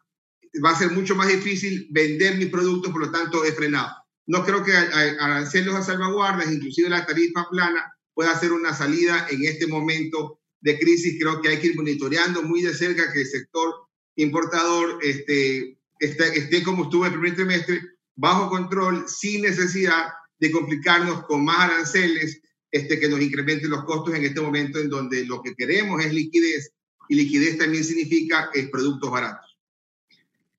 va 0.64 0.70
a 0.70 0.78
ser 0.78 0.90
mucho 0.90 1.14
más 1.14 1.28
difícil 1.28 1.88
vender 1.90 2.36
mis 2.36 2.48
productos, 2.48 2.92
por 2.92 3.00
lo 3.00 3.10
tanto 3.10 3.44
he 3.44 3.52
frenado. 3.52 3.92
No 4.26 4.44
creo 4.44 4.64
que 4.64 4.72
aranceles 4.72 5.74
a 5.74 5.82
salvaguardas, 5.82 6.50
inclusive 6.50 6.88
la 6.88 7.06
tarifa 7.06 7.48
plana, 7.50 7.92
pueda 8.14 8.38
ser 8.38 8.52
una 8.52 8.74
salida 8.74 9.26
en 9.30 9.44
este 9.44 9.66
momento 9.66 10.40
de 10.62 10.78
crisis. 10.78 11.16
Creo 11.20 11.42
que 11.42 11.48
hay 11.48 11.58
que 11.58 11.68
ir 11.68 11.76
monitoreando 11.76 12.42
muy 12.42 12.62
de 12.62 12.72
cerca 12.72 13.12
que 13.12 13.20
el 13.20 13.26
sector 13.26 13.74
importador 14.16 14.98
este, 15.02 15.76
esté, 15.98 16.38
esté 16.38 16.62
como 16.62 16.84
estuvo 16.84 17.04
el 17.04 17.12
primer 17.12 17.34
trimestre, 17.34 17.80
bajo 18.14 18.48
control, 18.48 19.04
sin 19.08 19.42
necesidad 19.42 20.06
de 20.38 20.50
complicarnos 20.50 21.24
con 21.24 21.44
más 21.44 21.70
aranceles 21.70 22.40
este, 22.70 22.98
que 22.98 23.08
nos 23.08 23.20
incrementen 23.20 23.70
los 23.70 23.84
costos 23.84 24.14
en 24.14 24.24
este 24.24 24.40
momento 24.40 24.78
en 24.78 24.88
donde 24.88 25.24
lo 25.26 25.42
que 25.42 25.54
queremos 25.54 26.04
es 26.04 26.12
liquidez 26.12 26.72
y 27.08 27.16
liquidez 27.16 27.58
también 27.58 27.84
significa 27.84 28.50
es 28.54 28.68
productos 28.70 29.10
baratos. 29.10 29.56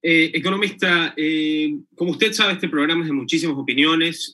Eh, 0.02 0.32
economista, 0.34 1.14
eh, 1.16 1.78
como 1.96 2.12
usted 2.12 2.34
sabe, 2.34 2.54
este 2.54 2.68
programa 2.68 3.02
es 3.02 3.08
de 3.08 3.14
muchísimas 3.14 3.58
opiniones. 3.58 4.34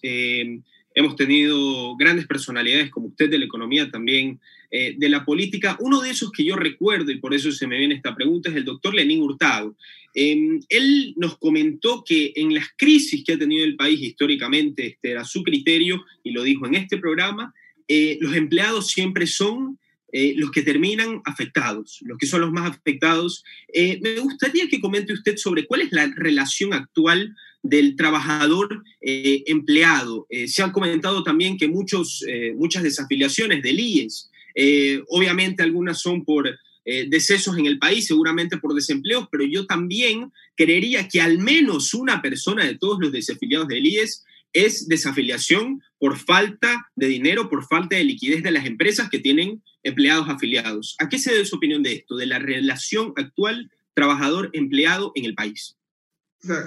Hemos 1.00 1.16
tenido 1.16 1.96
grandes 1.96 2.28
personalidades 2.28 2.90
como 2.90 3.08
usted 3.08 3.30
de 3.30 3.38
la 3.38 3.46
economía 3.46 3.90
también 3.90 4.38
eh, 4.70 4.96
de 4.98 5.08
la 5.08 5.24
política. 5.24 5.78
Uno 5.80 6.02
de 6.02 6.10
esos 6.10 6.30
que 6.30 6.44
yo 6.44 6.58
recuerdo, 6.58 7.10
y 7.10 7.20
por 7.20 7.34
eso 7.34 7.54
se 7.54 7.68
me 7.68 7.78
viene 7.78 7.96
esta 7.96 8.14
pregunta, 8.14 8.50
es 8.50 8.58
el 8.58 8.66
doctor 8.66 8.94
Lenín 8.94 9.22
Hurtado. 9.22 9.78
Em, 10.14 10.60
él 10.68 11.14
nos 11.16 11.38
comentó 11.38 12.04
que 12.06 12.34
en 12.36 12.54
las 12.54 12.66
crisis 12.76 13.24
que 13.24 13.32
ha 13.32 13.38
tenido 13.38 13.64
el 13.64 13.78
país 13.78 14.02
históricamente, 14.02 14.88
este 14.88 15.12
era 15.12 15.24
su 15.24 15.42
criterio, 15.42 16.04
y 16.22 16.32
lo 16.32 16.44
dijo 16.44 16.68
en 16.68 16.76
este 16.76 16.98
programa, 16.98 17.54
eh, 17.88 18.18
los 18.20 18.36
empleados 18.36 18.88
siempre 18.88 19.26
son 19.26 19.80
eh, 20.12 20.34
los 20.36 20.52
que 20.52 20.62
terminan 20.62 21.22
afectados, 21.26 22.00
los 22.02 22.18
que 22.18 22.26
son 22.26 22.42
los 22.42 22.52
más 22.52 22.70
afectados. 22.72 23.44
me 23.74 24.20
gustaría 24.20 24.68
que 24.68 24.82
comente 24.82 25.14
usted 25.14 25.38
sobre 25.38 25.66
cuál 25.66 25.82
es 25.82 25.92
la 25.92 26.08
relación 26.16 26.74
actual 26.74 27.36
del 27.62 27.96
trabajador 27.96 28.84
empleado. 29.02 30.28
se 30.48 30.64
han 30.64 30.72
comentado 30.72 31.24
también 31.24 31.58
que 31.58 31.68
muchos, 31.68 32.24
muchas 32.56 32.84
desafiliaciones 32.84 33.62
del 33.62 33.80
IES 33.80 34.30
eh, 34.56 35.02
obviamente 35.08 35.64
algunas 35.64 36.02
son 36.02 36.26
por 36.26 36.50
eh, 36.86 37.06
decesos 37.08 37.58
en 37.58 37.66
el 37.66 37.80
país, 37.80 38.08
seguramente 38.08 38.58
por 38.58 38.74
desempleos, 38.74 39.28
pero 39.32 39.46
yo 39.46 39.66
también 39.66 40.32
creería 40.56 41.08
que 41.08 41.22
al 41.22 41.38
menos 41.38 41.94
una 41.94 42.22
persona 42.22 42.66
de 42.66 42.78
todos 42.78 42.98
los 43.00 43.12
desafiliados 43.12 43.68
del 43.68 43.86
IES 43.86 44.26
es 44.54 44.88
desafiliación 44.88 45.82
por 46.00 46.18
falta 46.18 46.90
de 46.96 47.08
dinero, 47.08 47.50
por 47.50 47.66
falta 47.68 47.96
de 47.96 48.04
liquidez 48.04 48.44
de 48.44 48.52
las 48.52 48.66
empresas 48.66 49.10
que 49.10 49.20
tienen 49.20 49.64
empleados 49.84 50.28
afiliados. 50.30 50.96
¿A 51.00 51.10
qué 51.10 51.20
se 51.20 51.32
debe 51.32 51.46
su 51.46 51.58
opinión 51.58 51.84
de 51.84 51.94
esto, 51.94 52.16
de 52.16 52.26
la 52.26 52.40
relación 52.40 53.14
actual 53.16 53.72
trabajador-empleado 53.94 55.12
en 55.16 55.26
el 55.26 55.36
país? 55.36 55.76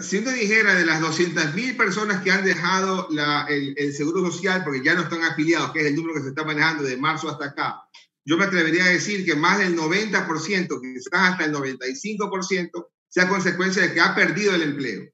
si 0.03 0.19
uno 0.19 0.31
dijera 0.31 0.75
de 0.75 0.85
las 0.85 1.01
200.000 1.01 1.79
personas 1.79 2.23
que 2.23 2.31
han 2.31 2.45
dejado 2.45 3.09
el, 3.49 3.75
el, 3.79 3.95
seguro 3.95 4.21
social 4.31 4.63
porque 4.65 4.85
ya 4.85 4.95
no 4.95 5.01
están 5.01 5.23
afiliados, 5.23 5.73
que 5.73 5.81
es 5.81 5.87
el 5.87 5.97
número 5.97 6.15
que 6.15 6.21
se 6.21 6.29
está 6.29 6.45
manejando 6.45 6.83
de 6.83 6.99
marzo 6.99 7.31
hasta 7.31 7.47
acá, 7.47 7.81
yo 8.25 8.37
me 8.37 8.45
atrevería 8.45 8.85
a 8.85 8.91
decir 8.91 9.25
que 9.25 9.35
más 9.35 9.59
del 9.59 9.75
90%, 9.75 10.81
quizás 10.81 11.11
hasta 11.13 11.45
el 11.47 11.55
95%, 11.55 12.87
sea 13.09 13.29
consecuencia 13.29 13.83
de 13.83 13.95
que 13.95 14.01
ha 14.01 14.15
perdido 14.15 14.55
el 14.55 14.63
empleo. 14.63 15.11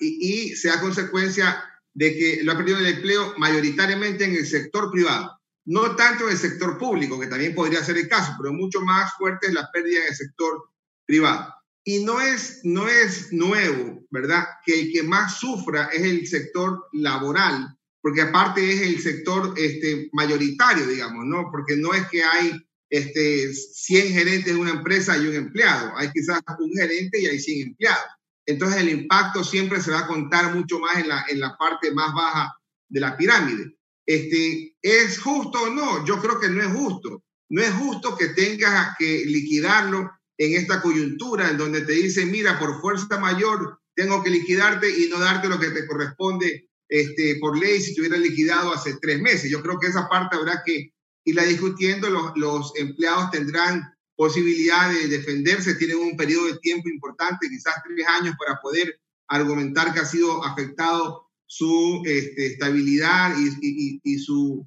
Y, 0.00 0.50
y, 0.50 0.56
sea 0.56 0.80
consecuencia 0.80 1.62
de 1.94 2.14
que 2.14 2.42
lo 2.42 2.52
ha 2.52 2.56
perdido 2.56 2.78
el 2.78 2.86
empleo 2.86 3.34
mayoritariamente 3.38 4.24
en 4.24 4.34
el 4.34 4.46
sector 4.46 4.90
privado. 4.90 5.38
No 5.66 5.96
tanto 5.96 6.24
en 6.24 6.32
el 6.32 6.38
sector 6.38 6.76
público, 6.76 7.18
que 7.18 7.28
también 7.28 7.54
podría 7.54 7.82
ser 7.82 7.96
el 7.96 8.08
caso, 8.08 8.34
pero 8.38 8.52
mucho 8.52 8.80
más 8.82 9.14
fuerte 9.14 9.46
es 9.46 9.54
la 9.54 9.70
pérdida 9.72 10.00
en 10.02 10.08
el 10.08 10.14
sector 10.14 10.70
privado. 11.06 11.54
Y 11.84 12.04
no 12.04 12.20
es, 12.20 12.60
no 12.64 12.88
es 12.88 13.32
nuevo, 13.32 14.04
¿verdad? 14.10 14.44
Que 14.64 14.80
el 14.80 14.92
que 14.92 15.02
más 15.02 15.38
sufra 15.38 15.90
es 15.92 16.02
el 16.02 16.26
sector 16.26 16.86
laboral, 16.92 17.76
porque 18.02 18.22
aparte 18.22 18.72
es 18.72 18.82
el 18.82 19.00
sector 19.00 19.54
este, 19.56 20.10
mayoritario, 20.12 20.86
digamos, 20.86 21.24
¿no? 21.24 21.50
Porque 21.50 21.76
no 21.76 21.94
es 21.94 22.06
que 22.08 22.22
hay 22.22 22.52
este, 22.90 23.52
100 23.54 24.12
gerentes 24.12 24.54
de 24.54 24.60
una 24.60 24.72
empresa 24.72 25.16
y 25.16 25.26
un 25.26 25.34
empleado, 25.34 25.92
hay 25.96 26.10
quizás 26.10 26.40
un 26.58 26.72
gerente 26.72 27.20
y 27.20 27.26
hay 27.26 27.38
100 27.38 27.68
empleados. 27.68 28.04
Entonces 28.46 28.82
el 28.82 28.90
impacto 28.90 29.42
siempre 29.42 29.80
se 29.80 29.90
va 29.90 30.00
a 30.00 30.06
contar 30.06 30.54
mucho 30.54 30.78
más 30.78 30.98
en 30.98 31.08
la, 31.08 31.24
en 31.28 31.40
la 31.40 31.56
parte 31.56 31.92
más 31.92 32.12
baja 32.14 32.54
de 32.88 33.00
la 33.00 33.16
pirámide. 33.16 33.76
Este, 34.06 34.76
¿Es 34.82 35.18
justo 35.18 35.62
o 35.62 35.70
no? 35.70 36.04
Yo 36.04 36.20
creo 36.20 36.38
que 36.38 36.48
no 36.48 36.62
es 36.62 36.68
justo. 36.68 37.22
No 37.48 37.62
es 37.62 37.70
justo 37.70 38.16
que 38.16 38.28
tengas 38.28 38.96
que 38.98 39.24
liquidarlo 39.26 40.10
en 40.36 40.56
esta 40.56 40.82
coyuntura 40.82 41.50
en 41.50 41.58
donde 41.58 41.82
te 41.82 41.92
dicen, 41.92 42.30
mira, 42.30 42.58
por 42.58 42.80
fuerza 42.80 43.18
mayor 43.18 43.78
tengo 43.94 44.22
que 44.22 44.30
liquidarte 44.30 44.90
y 44.90 45.08
no 45.08 45.20
darte 45.20 45.48
lo 45.48 45.58
que 45.58 45.70
te 45.70 45.86
corresponde 45.86 46.68
este, 46.88 47.36
por 47.40 47.56
ley 47.58 47.80
si 47.80 47.94
te 47.94 48.00
hubiera 48.00 48.16
liquidado 48.16 48.74
hace 48.74 48.96
tres 49.00 49.20
meses. 49.20 49.50
Yo 49.50 49.62
creo 49.62 49.78
que 49.78 49.86
esa 49.86 50.08
parte 50.08 50.36
habrá 50.36 50.62
que 50.64 50.92
irla 51.24 51.44
discutiendo. 51.44 52.10
Los, 52.10 52.32
los 52.36 52.72
empleados 52.76 53.30
tendrán 53.30 53.93
posibilidad 54.16 54.90
de 54.90 55.08
defenderse, 55.08 55.74
tienen 55.74 55.98
un 55.98 56.16
periodo 56.16 56.46
de 56.46 56.58
tiempo 56.58 56.88
importante, 56.88 57.48
quizás 57.48 57.74
tres 57.84 58.06
años, 58.06 58.34
para 58.38 58.60
poder 58.60 59.00
argumentar 59.28 59.92
que 59.92 60.00
ha 60.00 60.04
sido 60.04 60.44
afectado 60.44 61.28
su 61.46 62.02
este, 62.06 62.46
estabilidad 62.46 63.36
y, 63.38 64.00
y, 64.02 64.18
su, 64.18 64.66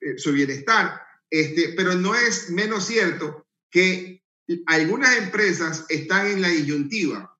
eh, 0.00 0.18
su 0.18 0.32
bienestar. 0.32 1.00
Este, 1.30 1.72
pero 1.76 1.94
no 1.94 2.14
es 2.14 2.50
menos 2.50 2.86
cierto 2.86 3.46
que 3.70 4.22
algunas 4.66 5.16
empresas 5.16 5.86
están 5.88 6.26
en 6.26 6.42
la 6.42 6.48
disyuntiva. 6.48 7.38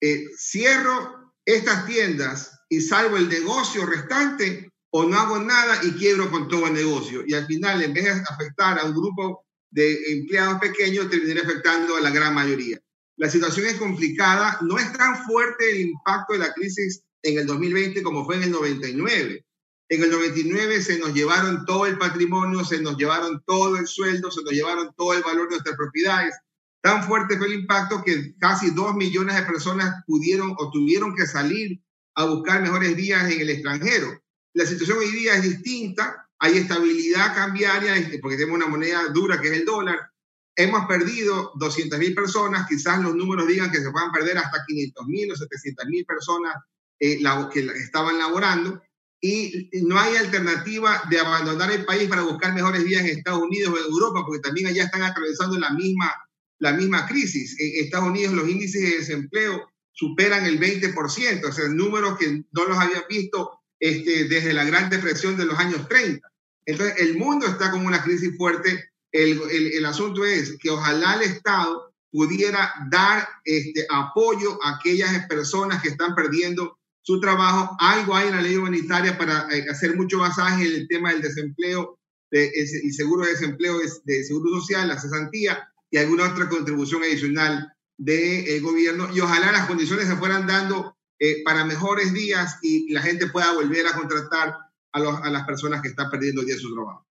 Eh, 0.00 0.24
cierro 0.36 1.34
estas 1.44 1.86
tiendas 1.86 2.60
y 2.68 2.80
salvo 2.80 3.16
el 3.16 3.28
negocio 3.28 3.86
restante 3.86 4.70
o 4.90 5.04
no 5.04 5.18
hago 5.18 5.38
nada 5.38 5.80
y 5.84 5.92
quiebro 5.92 6.30
con 6.30 6.48
todo 6.48 6.66
el 6.66 6.74
negocio. 6.74 7.22
Y 7.26 7.34
al 7.34 7.46
final, 7.46 7.82
en 7.82 7.94
vez 7.94 8.04
de 8.04 8.10
afectar 8.10 8.78
a 8.78 8.84
un 8.84 8.92
grupo 8.92 9.44
de 9.70 10.12
empleados 10.12 10.60
pequeños, 10.60 11.10
terminaré 11.10 11.40
afectando 11.40 11.96
a 11.96 12.00
la 12.00 12.10
gran 12.10 12.34
mayoría. 12.34 12.80
La 13.16 13.28
situación 13.28 13.66
es 13.66 13.74
complicada, 13.74 14.58
no 14.62 14.78
es 14.78 14.92
tan 14.92 15.24
fuerte 15.24 15.70
el 15.70 15.80
impacto 15.80 16.32
de 16.32 16.38
la 16.38 16.52
crisis 16.54 17.02
en 17.22 17.38
el 17.38 17.46
2020 17.46 18.02
como 18.02 18.24
fue 18.24 18.36
en 18.36 18.44
el 18.44 18.50
99. 18.50 19.44
En 19.90 20.02
el 20.02 20.10
99 20.10 20.82
se 20.82 20.98
nos 20.98 21.12
llevaron 21.12 21.64
todo 21.66 21.84
el 21.84 21.98
patrimonio, 21.98 22.64
se 22.64 22.80
nos 22.80 22.96
llevaron 22.96 23.42
todo 23.44 23.76
el 23.76 23.86
sueldo, 23.86 24.30
se 24.30 24.42
nos 24.42 24.52
llevaron 24.52 24.94
todo 24.96 25.14
el 25.14 25.22
valor 25.22 25.48
de 25.48 25.56
nuestras 25.56 25.76
propiedades. 25.76 26.34
Tan 26.80 27.04
fuerte 27.04 27.36
fue 27.36 27.48
el 27.48 27.60
impacto 27.60 28.02
que 28.02 28.34
casi 28.38 28.70
dos 28.70 28.94
millones 28.94 29.36
de 29.36 29.42
personas 29.42 30.02
pudieron 30.06 30.54
o 30.58 30.70
tuvieron 30.70 31.14
que 31.14 31.26
salir 31.26 31.82
a 32.14 32.24
buscar 32.24 32.62
mejores 32.62 32.96
días 32.96 33.30
en 33.30 33.40
el 33.40 33.50
extranjero. 33.50 34.22
La 34.54 34.64
situación 34.64 34.98
hoy 34.98 35.10
día 35.10 35.34
es 35.34 35.42
distinta, 35.42 36.29
hay 36.40 36.56
estabilidad 36.56 37.34
cambiaria 37.34 37.96
este, 37.96 38.18
porque 38.18 38.36
tenemos 38.36 38.56
una 38.56 38.66
moneda 38.66 39.08
dura 39.08 39.40
que 39.40 39.48
es 39.48 39.54
el 39.60 39.64
dólar. 39.64 40.10
Hemos 40.56 40.86
perdido 40.86 41.52
200 41.56 41.98
mil 41.98 42.14
personas, 42.14 42.66
quizás 42.68 43.00
los 43.02 43.14
números 43.14 43.46
digan 43.46 43.70
que 43.70 43.80
se 43.80 43.90
puedan 43.90 44.10
perder 44.10 44.38
hasta 44.38 44.64
500 44.66 45.06
mil 45.06 45.30
o 45.30 45.36
700 45.36 45.86
mil 45.86 46.04
personas 46.04 46.54
eh, 46.98 47.18
que 47.52 47.60
estaban 47.60 48.18
laborando 48.18 48.82
y 49.20 49.68
no 49.82 49.98
hay 49.98 50.16
alternativa 50.16 51.02
de 51.10 51.20
abandonar 51.20 51.70
el 51.70 51.84
país 51.84 52.08
para 52.08 52.22
buscar 52.22 52.54
mejores 52.54 52.84
días 52.84 53.02
en 53.02 53.18
Estados 53.18 53.42
Unidos 53.42 53.74
o 53.74 53.78
en 53.78 53.92
Europa, 53.92 54.22
porque 54.24 54.40
también 54.40 54.66
allá 54.66 54.84
están 54.84 55.02
atravesando 55.02 55.58
la 55.58 55.70
misma, 55.70 56.10
la 56.58 56.72
misma 56.72 57.06
crisis. 57.06 57.54
En 57.60 57.84
Estados 57.84 58.08
Unidos 58.08 58.32
los 58.32 58.48
índices 58.48 58.80
de 58.80 58.96
desempleo 58.96 59.70
superan 59.92 60.46
el 60.46 60.58
20%, 60.58 61.46
o 61.46 61.52
sea, 61.52 61.68
números 61.68 62.18
que 62.18 62.44
no 62.52 62.64
los 62.64 62.78
habían 62.78 63.04
visto 63.10 63.60
este, 63.78 64.24
desde 64.24 64.54
la 64.54 64.64
Gran 64.64 64.88
Depresión 64.88 65.36
de 65.36 65.44
los 65.44 65.58
años 65.58 65.86
30. 65.86 66.29
Entonces, 66.66 66.96
el 66.98 67.16
mundo 67.16 67.46
está 67.46 67.70
con 67.70 67.84
una 67.84 68.02
crisis 68.02 68.36
fuerte. 68.36 68.90
El, 69.12 69.40
el, 69.50 69.84
asunto 69.84 70.24
es 70.24 70.56
que 70.60 70.70
ojalá 70.70 71.14
el 71.14 71.22
Estado 71.22 71.92
pudiera 72.12 72.72
dar 72.90 73.28
este, 73.44 73.86
apoyo 73.90 74.62
a 74.62 74.76
aquellas 74.76 75.26
personas 75.26 75.82
que 75.82 75.88
están 75.88 76.14
perdiendo 76.14 76.78
su 77.02 77.20
trabajo. 77.20 77.76
Algo 77.80 78.14
hay 78.14 78.28
en 78.28 78.36
la 78.36 78.42
ley 78.42 78.56
humanitaria 78.56 79.18
para 79.18 79.48
eh, 79.50 79.66
hacer 79.70 79.96
mucho 79.96 80.18
más 80.18 80.38
ágil 80.38 80.74
el 80.74 80.88
tema 80.88 81.10
del 81.10 81.22
desempleo, 81.22 81.98
de, 82.30 82.52
el 82.54 82.92
seguro 82.92 83.24
de 83.24 83.32
desempleo 83.32 83.78
de 84.04 84.24
seguro 84.24 84.60
social, 84.60 84.86
la 84.86 85.00
cesantía 85.00 85.68
y 85.90 85.98
alguna 85.98 86.30
otra 86.30 86.48
contribución 86.48 87.02
adicional 87.02 87.72
del 88.00 88.62
gobierno 88.62 89.10
y 89.12 89.20
ojalá 89.20 89.52
las 89.52 89.66
condiciones 89.66 90.06
se 90.06 90.16
fueran 90.16 90.46
dando 90.46 90.96
eh, 91.18 91.42
para 91.44 91.66
mejores 91.66 92.14
días 92.14 92.56
y 92.62 92.90
la 92.92 93.02
gente 93.02 93.26
pueda 93.26 93.52
volver 93.52 93.86
a 93.86 93.92
contratar 93.92 94.56
a, 94.92 94.98
a 94.98 95.30
las 95.30 95.46
personas 95.46 95.82
que 95.82 95.88
están 95.88 96.10
perdiendo 96.10 96.40
el 96.40 96.46
día 96.46 96.56
de 96.56 96.60
su 96.60 96.74
trabajo. 96.74 97.06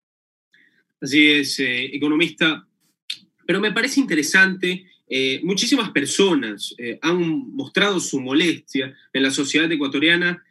Así 1.02 1.30
es, 1.32 1.60
eh, 1.60 1.96
economista. 1.96 2.68
Pero 3.46 3.62
me 3.62 3.72
parece 3.72 4.00
interesante, 4.00 4.86
eh, 5.10 5.40
muchísimas 5.44 5.92
personas 5.92 6.76
han 7.02 7.56
mostrado 7.56 8.00
su 8.00 8.20
molestia 8.20 8.94
en 9.14 9.24
la 9.24 9.32
sociedad 9.32 9.72
ecuatoriana 9.72 10.44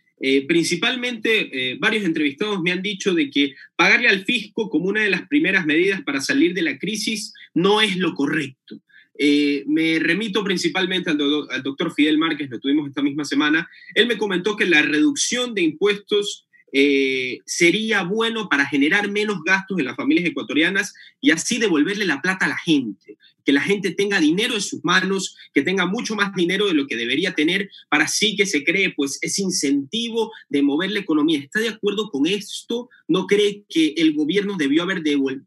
principalmente, 0.49 1.77
varios 1.79 2.07
entrevistados 2.07 2.63
me 2.63 2.73
han 2.73 2.81
dicho 2.81 3.13
de 3.13 3.29
que 3.29 3.55
pagarle 3.77 4.09
al 4.09 4.25
fisco 4.25 4.71
como 4.71 4.87
una 4.87 5.03
de 5.03 5.11
las 5.11 5.29
primeras 5.29 5.67
medidas 5.67 6.01
para 6.05 6.23
salir 6.23 6.55
de 6.55 6.63
la 6.63 6.79
crisis 6.79 7.35
no 7.53 7.83
es 7.83 7.99
lo 7.99 8.15
correcto. 8.15 8.81
Eh, 9.19 9.65
me 9.67 9.99
remito 9.99 10.45
principalmente 10.45 11.11
al, 11.11 11.19
doctor 11.63 11.93
Fidel 11.95 12.19
Márquez, 12.19 12.51
lo 12.51 12.61
tuvimos 12.61 12.89
esta 12.89 13.03
misma 13.03 13.25
semana. 13.25 13.69
Él 13.95 14.07
me 14.07 14.19
comentó 14.19 14.57
que 14.57 14.67
la 14.67 14.83
reducción 14.83 15.55
de 15.55 15.63
impuestos 15.63 16.46
eh, 16.73 17.39
sería 17.47 18.03
bueno 18.03 18.49
para 18.49 18.67
generar 18.67 19.11
menos 19.11 19.43
gastos 19.45 19.79
en 19.79 19.85
las 19.85 19.97
familias 19.97 20.27
ecuatorianas 20.27 20.95
y 21.21 21.31
así 21.31 21.59
devolverle 21.59 22.05
la 22.05 22.21
plata 22.21 22.47
a 22.47 22.49
la 22.49 22.59
gente, 22.59 23.17
que 23.45 23.53
la 23.53 23.61
gente 23.61 23.93
tenga 23.93 24.21
dinero 24.21 24.55
en 24.55 24.61
sus 24.61 24.85
manos, 24.85 25.37
que 25.55 25.63
tenga 25.63 25.87
mucho 25.87 26.17
más 26.17 26.35
dinero 26.35 26.67
de 26.67 26.75
lo 26.75 26.87
que 26.87 26.97
debería 26.97 27.35
tener 27.35 27.71
para 27.89 28.05
así 28.05 28.37
que 28.37 28.47
se 28.47 28.65
cree 28.65 28.93
pues 28.97 29.19
ese 29.23 29.43
incentivo 29.43 30.33
de 30.49 30.63
mover 30.63 30.91
la 30.91 31.01
economía. 31.01 31.39
¿Está 31.39 31.61
de 31.61 31.69
acuerdo 31.69 32.11
con 32.11 32.27
esto? 32.27 32.89
¿No 33.09 33.27
cree 33.27 33.65
que 33.69 33.95
el 33.97 34.15
gobierno 34.15 34.57
debió 34.57 34.83
haber 34.83 35.03
devuelto 35.03 35.47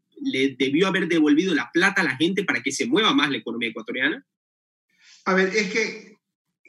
debió 0.58 0.86
haber 0.86 1.08
devolvido 1.08 1.54
la 1.54 1.70
plata 1.72 2.02
a 2.02 2.04
la 2.04 2.16
gente 2.16 2.44
para 2.44 2.62
que 2.62 2.72
se 2.72 2.86
mueva 2.86 3.14
más 3.14 3.30
la 3.30 3.38
economía 3.38 3.70
ecuatoriana? 3.70 4.24
A 5.24 5.34
ver, 5.34 5.54
es 5.54 5.72
que 5.72 6.18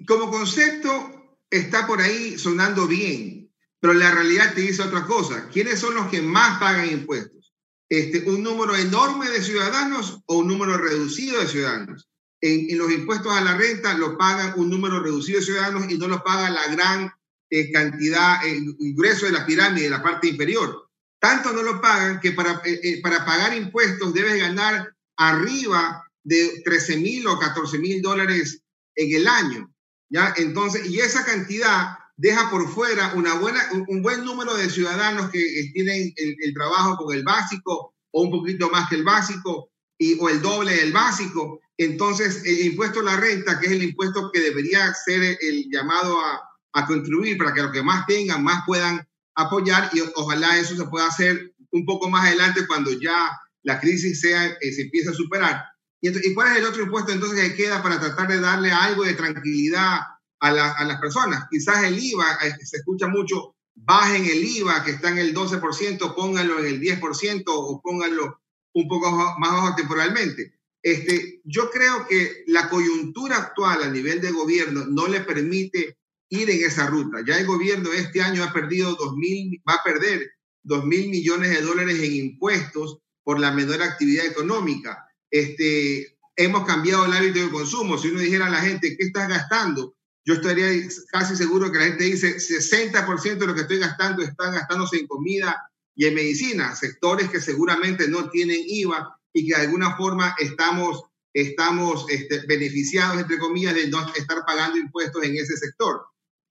como 0.07 0.29
concepto 0.29 1.37
está 1.49 1.85
por 1.85 2.01
ahí 2.01 2.37
sonando 2.37 2.87
bien, 2.87 3.40
pero 3.81 3.95
la 3.95 4.11
realidad 4.11 4.53
te 4.53 4.61
dice 4.61 4.83
otra 4.83 5.05
cosa. 5.05 5.49
¿Quiénes 5.51 5.79
son 5.79 5.95
los 5.95 6.07
que 6.07 6.21
más 6.21 6.59
pagan 6.59 6.89
impuestos? 6.89 7.51
Este, 7.89 8.19
¿Un 8.29 8.43
número 8.43 8.75
enorme 8.75 9.27
de 9.29 9.41
ciudadanos 9.41 10.21
o 10.27 10.37
un 10.37 10.47
número 10.47 10.77
reducido 10.77 11.41
de 11.41 11.47
ciudadanos? 11.47 12.07
En, 12.39 12.77
los 12.77 12.91
impuestos 12.91 13.33
a 13.33 13.41
la 13.41 13.57
renta 13.57 13.95
lo 13.95 14.17
pagan 14.17 14.53
un 14.55 14.69
número 14.69 15.01
reducido 15.01 15.39
de 15.39 15.45
ciudadanos 15.45 15.91
y 15.91 15.97
no 15.97 16.07
lo 16.07 16.23
paga 16.23 16.51
la 16.51 16.67
gran 16.67 17.11
eh, 17.49 17.71
cantidad, 17.71 18.45
el 18.45 18.75
grueso 18.93 19.25
de 19.25 19.31
la 19.31 19.45
pirámide, 19.47 19.85
de 19.85 19.89
la 19.89 20.03
parte 20.03 20.27
inferior. 20.27 20.87
Tanto 21.19 21.51
no 21.51 21.63
lo 21.63 21.81
pagan 21.81 22.19
que 22.19 22.33
para, 22.33 22.61
eh, 22.63 22.79
eh, 22.83 23.01
para 23.01 23.25
pagar 23.25 23.55
impuestos 23.55 24.13
debes 24.13 24.39
ganar 24.39 24.95
arriba 25.17 26.07
de 26.23 26.61
13 26.63 26.97
mil 26.97 27.25
o 27.27 27.39
14 27.39 27.79
mil 27.79 27.99
dólares 28.01 28.61
en 28.95 29.15
el 29.15 29.27
año. 29.27 29.73
¿ya? 30.07 30.35
Entonces, 30.37 30.85
y 30.85 30.99
esa 30.99 31.25
cantidad 31.25 31.97
deja 32.21 32.51
por 32.51 32.71
fuera 32.71 33.13
un, 33.15 34.01
buen 34.03 34.23
número 34.23 34.53
de 34.55 34.69
ciudadanos 34.69 35.31
que 35.31 35.71
tienen 35.73 36.13
el, 36.15 36.53
trabajo 36.53 36.95
con 36.97 37.15
el 37.15 37.23
básico 37.23 37.95
o 38.11 38.21
un 38.21 38.29
poquito 38.29 38.69
más 38.69 38.87
que 38.89 38.95
el 38.97 39.03
básico 39.03 39.71
y, 39.97 40.19
o 40.19 40.29
el 40.29 40.39
doble 40.39 40.75
del 40.75 40.93
básico. 40.93 41.61
Entonces, 41.77 42.43
el 42.45 42.67
impuesto 42.67 42.99
a 42.99 43.03
la 43.03 43.17
renta, 43.17 43.59
que 43.59 43.65
es 43.65 43.71
el 43.71 43.81
impuesto 43.81 44.29
que 44.31 44.39
debería 44.39 44.93
ser 44.93 45.35
el 45.41 45.65
llamado 45.71 46.19
a, 46.19 46.41
a 46.73 46.85
contribuir 46.85 47.39
para 47.39 47.55
que 47.55 47.63
los 47.63 47.71
que 47.71 47.81
más 47.81 48.05
tengan, 48.05 48.43
más 48.43 48.65
puedan 48.67 49.01
apoyar 49.33 49.89
y 49.91 50.01
ojalá 50.13 50.59
eso 50.59 50.75
se 50.75 50.85
pueda 50.85 51.07
hacer 51.07 51.55
un 51.71 51.85
poco 51.87 52.07
más 52.07 52.27
adelante 52.27 52.67
cuando 52.67 52.91
ya 52.91 53.31
la 53.63 53.79
crisis 53.79 54.21
sea, 54.21 54.45
eh, 54.45 54.71
se 54.71 54.83
empiece 54.83 55.09
a 55.09 55.13
superar. 55.13 55.65
Y, 55.99 56.09
¿Y 56.09 56.35
cuál 56.35 56.51
es 56.51 56.59
el 56.59 56.65
otro 56.65 56.83
impuesto 56.83 57.11
entonces 57.11 57.41
que 57.41 57.55
queda 57.55 57.81
para 57.81 57.99
tratar 57.99 58.27
de 58.27 58.39
darle 58.39 58.71
algo 58.71 59.05
de 59.05 59.15
tranquilidad 59.15 60.01
a, 60.41 60.49
a 60.49 60.85
las 60.85 60.99
personas? 60.99 61.45
Quizás 61.49 61.83
el 61.85 61.97
IVA, 61.97 62.37
eh, 62.43 62.55
se 62.63 62.77
escucha 62.77 63.07
mucho, 63.07 63.55
bajen 63.75 64.25
el 64.25 64.43
IVA 64.43 64.83
que 64.83 64.91
está 64.91 65.09
en 65.09 65.19
el 65.19 65.33
12%, 65.33 66.15
pónganlo 66.15 66.59
en 66.59 66.65
el 66.65 66.81
10% 66.81 67.43
o 67.47 67.81
pónganlo 67.81 68.41
un 68.73 68.87
poco 68.87 69.11
más 69.11 69.51
bajo 69.51 69.75
temporalmente. 69.75 70.53
Este, 70.83 71.41
yo 71.43 71.69
creo 71.69 72.07
que 72.07 72.43
la 72.47 72.69
coyuntura 72.69 73.37
actual 73.37 73.83
a 73.83 73.89
nivel 73.89 74.19
de 74.19 74.31
gobierno 74.31 74.85
no 74.85 75.07
le 75.07 75.21
permite 75.21 75.97
ir 76.29 76.49
en 76.49 76.63
esa 76.65 76.87
ruta. 76.87 77.19
Ya 77.25 77.37
el 77.37 77.45
gobierno 77.45 77.91
este 77.91 78.21
año 78.21 78.43
ha 78.43 78.53
perdido 78.53 78.95
2000, 78.95 79.61
va 79.67 79.75
a 79.75 79.83
perder 79.83 80.31
2 80.63 80.85
mil 80.85 81.09
millones 81.09 81.49
de 81.51 81.61
dólares 81.61 81.99
en 81.99 82.13
impuestos 82.13 82.99
por 83.23 83.39
la 83.39 83.51
menor 83.51 83.81
actividad 83.81 84.25
económica. 84.25 85.05
Este, 85.29 86.17
hemos 86.35 86.65
cambiado 86.65 87.05
el 87.05 87.13
hábito 87.13 87.39
de 87.39 87.51
consumo. 87.51 87.97
Si 87.97 88.09
uno 88.09 88.19
dijera 88.19 88.47
a 88.47 88.51
la 88.51 88.61
gente, 88.61 88.95
¿qué 88.97 89.05
estás 89.05 89.27
gastando? 89.27 89.95
Yo 90.23 90.35
estaría 90.35 90.67
casi 91.11 91.35
seguro 91.35 91.71
que 91.71 91.79
la 91.79 91.85
gente 91.85 92.03
dice, 92.03 92.37
60% 92.37 93.37
de 93.37 93.47
lo 93.47 93.55
que 93.55 93.61
estoy 93.61 93.79
gastando 93.79 94.21
está 94.21 94.51
gastándose 94.51 94.97
en 94.97 95.07
comida 95.07 95.57
y 95.95 96.05
en 96.05 96.13
medicina, 96.13 96.75
sectores 96.75 97.29
que 97.29 97.41
seguramente 97.41 98.07
no 98.07 98.29
tienen 98.29 98.61
IVA 98.65 99.17
y 99.33 99.47
que 99.47 99.55
de 99.55 99.61
alguna 99.61 99.95
forma 99.97 100.35
estamos, 100.39 101.03
estamos 101.33 102.05
este, 102.09 102.45
beneficiados, 102.45 103.19
entre 103.19 103.39
comillas, 103.39 103.75
de 103.75 103.87
no 103.87 104.13
estar 104.13 104.45
pagando 104.45 104.77
impuestos 104.77 105.23
en 105.23 105.35
ese 105.35 105.57
sector. 105.57 106.01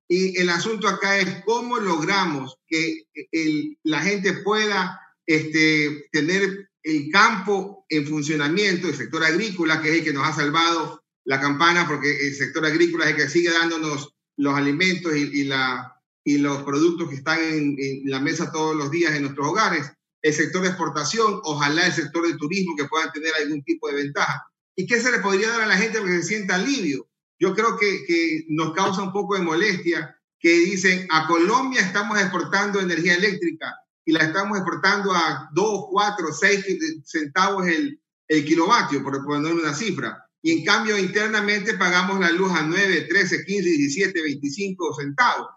Y 0.08 0.36
el 0.40 0.50
asunto 0.50 0.88
acá 0.88 1.18
es 1.18 1.44
cómo 1.44 1.78
logramos 1.78 2.56
que 2.66 3.04
el, 3.30 3.78
la 3.84 4.00
gente 4.00 4.32
pueda 4.32 5.00
este, 5.24 6.08
tener 6.10 6.68
el 6.82 7.10
campo 7.12 7.84
en 7.88 8.06
funcionamiento, 8.06 8.88
el 8.88 8.96
sector 8.96 9.22
agrícola, 9.22 9.80
que 9.80 9.90
es 9.90 9.98
el 9.98 10.04
que 10.04 10.12
nos 10.12 10.26
ha 10.26 10.32
salvado 10.32 10.99
la 11.24 11.40
campana, 11.40 11.86
porque 11.86 12.28
el 12.28 12.34
sector 12.34 12.64
agrícola 12.64 13.04
es 13.04 13.10
el 13.10 13.16
que 13.16 13.28
sigue 13.28 13.50
dándonos 13.50 14.14
los 14.36 14.54
alimentos 14.54 15.14
y, 15.14 15.44
la, 15.44 15.94
y 16.24 16.38
los 16.38 16.62
productos 16.62 17.08
que 17.08 17.16
están 17.16 17.38
en, 17.40 17.76
en, 17.78 18.02
la 18.04 18.20
mesa 18.20 18.50
todos 18.50 18.74
los 18.74 18.90
días 18.90 19.14
en 19.14 19.22
nuestros 19.22 19.48
hogares. 19.48 19.92
El 20.22 20.34
sector 20.34 20.62
de 20.62 20.68
exportación, 20.68 21.40
ojalá 21.44 21.86
el 21.86 21.92
sector 21.92 22.26
de 22.26 22.36
turismo 22.36 22.74
que 22.76 22.86
puedan 22.86 23.12
tener 23.12 23.32
algún 23.34 23.62
tipo 23.64 23.88
de 23.88 23.94
ventaja. 23.94 24.42
¿Y 24.76 24.86
qué 24.86 25.00
se 25.00 25.10
le 25.10 25.18
podría 25.18 25.50
dar 25.50 25.62
a 25.62 25.66
la 25.66 25.76
gente 25.76 25.98
para 25.98 26.10
que 26.10 26.22
se 26.22 26.28
sienta 26.28 26.56
alivio? 26.56 27.10
yo 27.40 27.54
creo 27.54 27.76
que, 27.78 28.04
que 28.06 28.44
nos 28.50 28.74
causa 28.74 29.02
un 29.02 29.12
poco 29.12 29.34
de 29.34 29.42
molestia 29.42 30.14
que 30.38 30.50
dicen, 30.50 31.08
a 31.10 31.26
Colombia 31.26 31.80
estamos 31.80 32.20
exportando 32.20 32.80
energía 32.80 33.14
eléctrica 33.14 33.74
y 34.04 34.12
la 34.12 34.24
estamos 34.24 34.58
exportando 34.58 35.12
a 35.12 35.48
2, 35.52 35.86
4, 35.90 36.26
6 36.32 36.64
centavos 37.04 37.66
el, 37.66 38.00
el 38.28 38.44
kilovatio, 38.44 39.02
por 39.02 39.24
poner 39.24 39.54
una 39.54 39.74
cifra. 39.74 40.22
Y 40.42 40.58
en 40.58 40.64
cambio, 40.64 40.98
internamente 40.98 41.74
pagamos 41.74 42.18
la 42.20 42.30
luz 42.30 42.50
a 42.52 42.62
9, 42.62 43.06
13, 43.08 43.44
15, 43.44 43.68
17, 43.68 44.22
25 44.22 44.94
centavos. 44.94 45.48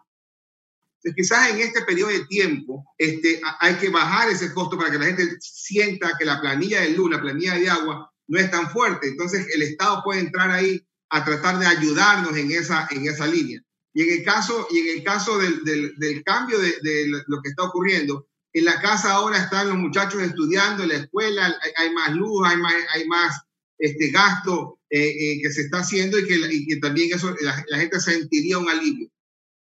Entonces, 0.98 1.16
quizás 1.16 1.50
en 1.52 1.62
este 1.62 1.82
periodo 1.84 2.12
de 2.12 2.26
tiempo 2.26 2.86
este, 2.98 3.42
hay 3.60 3.76
que 3.76 3.90
bajar 3.90 4.30
ese 4.30 4.54
costo 4.54 4.78
para 4.78 4.92
que 4.92 5.00
la 5.00 5.06
gente 5.06 5.38
sienta 5.40 6.14
que 6.18 6.26
la 6.26 6.40
planilla 6.40 6.82
de 6.82 6.92
luz, 6.92 7.12
la 7.12 7.22
planilla 7.22 7.56
de 7.56 7.70
agua, 7.70 8.12
no 8.28 8.40
es 8.40 8.50
tan 8.52 8.70
fuerte. 8.70 9.08
Entonces, 9.08 9.48
el 9.54 9.62
Estado 9.64 10.02
puede 10.04 10.22
entrar 10.22 10.52
ahí 10.52 10.86
a 11.10 11.24
tratar 11.24 11.60
de 11.60 11.66
ayudarnos 11.66 12.36
en 12.36 12.52
esa, 12.52 12.88
en 12.92 13.08
esa 13.08 13.28
línea. 13.28 13.62
Y 13.94 14.02
en 14.02 14.20
el 14.20 14.26
caso, 14.26 14.68
y 14.72 14.80
en 14.80 14.98
el 14.98 15.04
caso 15.04 15.38
del, 15.38 15.64
del, 15.64 15.94
del 15.98 16.24
cambio 16.24 16.58
de, 16.58 16.74
de, 16.82 17.08
lo 17.28 17.42
que 17.42 17.50
está 17.50 17.64
ocurriendo, 17.64 18.28
en 18.54 18.66
la 18.66 18.82
casa 18.82 19.14
ahora 19.14 19.38
están 19.38 19.70
los 19.70 19.78
muchachos 19.78 20.22
estudiando, 20.22 20.84
en 20.84 20.90
la 20.90 20.96
escuela 20.96 21.56
hay, 21.76 21.94
más 21.94 22.14
luz, 22.14 22.48
hay 22.48 22.58
más, 22.58 22.74
hay 22.94 23.08
más 23.08 23.42
este 23.78 24.10
gasto 24.10 24.80
eh, 24.90 25.08
eh, 25.08 25.42
que 25.42 25.52
se 25.52 25.62
está 25.62 25.80
haciendo 25.80 26.20
y 26.20 26.26
que, 26.28 26.78
también 26.78 27.10
la, 27.42 27.78
gente 27.78 28.00
sentiría 28.00 28.58
un 28.58 28.70
alivio. 28.70 29.10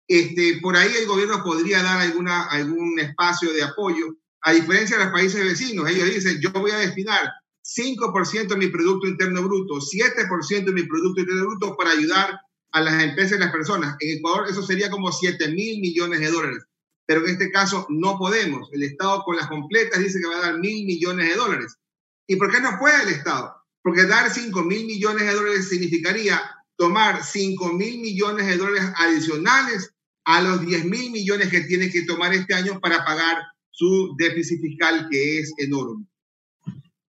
Este, 0.08 0.60
por 0.62 0.76
ahí 0.76 0.92
el 1.00 1.08
gobierno 1.08 1.44
podría 1.44 1.84
dar 1.84 2.00
alguna, 2.00 2.46
algún 2.46 3.00
espacio 3.00 3.54
de 3.54 3.64
apoyo, 3.64 4.18
a 4.42 4.54
diferencia 4.54 4.98
de 4.98 5.04
los 5.04 5.14
países 5.14 5.44
vecinos. 5.44 5.90
Ellos 5.90 6.14
dicen, 6.14 6.40
yo 6.42 6.52
voy 6.52 6.72
a 6.72 6.80
destinar 6.80 7.30
5% 7.64 8.48
de 8.48 8.58
mi 8.58 8.68
Producto 8.68 9.08
Interno 9.08 9.44
Bruto, 9.44 9.76
7% 9.76 10.66
de 10.66 10.72
mi 10.72 10.84
Producto 10.84 11.22
Interno 11.22 11.46
Bruto 11.46 11.76
para 11.78 11.92
ayudar 11.92 12.40
a 12.72 12.82
las 12.82 13.04
empresas 13.04 13.38
y 13.38 13.42
las 13.42 13.52
personas. 13.52 13.96
En 14.00 14.18
Ecuador 14.18 14.48
eso 14.50 14.64
sería 14.64 14.90
como 14.90 15.12
7 15.12 15.50
mil 15.50 15.80
millones 15.80 16.20
de 16.20 16.32
dólares, 16.32 16.66
pero 17.06 17.24
en 17.26 17.32
este 17.32 17.52
caso 17.52 17.86
no 17.90 18.18
podemos. 18.18 18.70
El 18.74 18.84
Estado 18.84 19.24
con 19.24 19.36
las 19.36 19.48
completas 19.48 20.00
dice 20.00 20.20
que 20.20 20.28
va 20.28 20.38
a 20.38 20.52
dar 20.52 20.60
mil 20.60 20.86
millones 20.86 21.30
de 21.30 21.36
dólares. 21.36 21.76
¿Y 22.28 22.36
por 22.36 22.52
qué 22.52 22.62
no 22.62 22.78
puede 22.80 23.04
el 23.04 23.10
Estado? 23.10 23.59
Porque 23.82 24.06
dar 24.06 24.30
5 24.30 24.64
mil 24.64 24.86
millones 24.86 25.26
de 25.26 25.34
dólares 25.34 25.70
significaría 25.70 26.42
tomar 26.76 27.24
5 27.24 27.74
mil 27.74 28.00
millones 28.00 28.48
de 28.48 28.58
dólares 28.58 28.92
adicionales 28.96 29.94
a 30.26 30.42
los 30.42 30.66
10 30.66 30.86
mil 30.86 31.12
millones 31.12 31.50
que 31.50 31.62
tiene 31.62 31.90
que 31.90 32.04
tomar 32.04 32.34
este 32.34 32.54
año 32.54 32.80
para 32.80 33.04
pagar 33.06 33.38
su 33.72 34.16
déficit 34.18 34.62
fiscal, 34.62 35.08
que 35.10 35.40
es 35.40 35.54
enorme. 35.58 36.06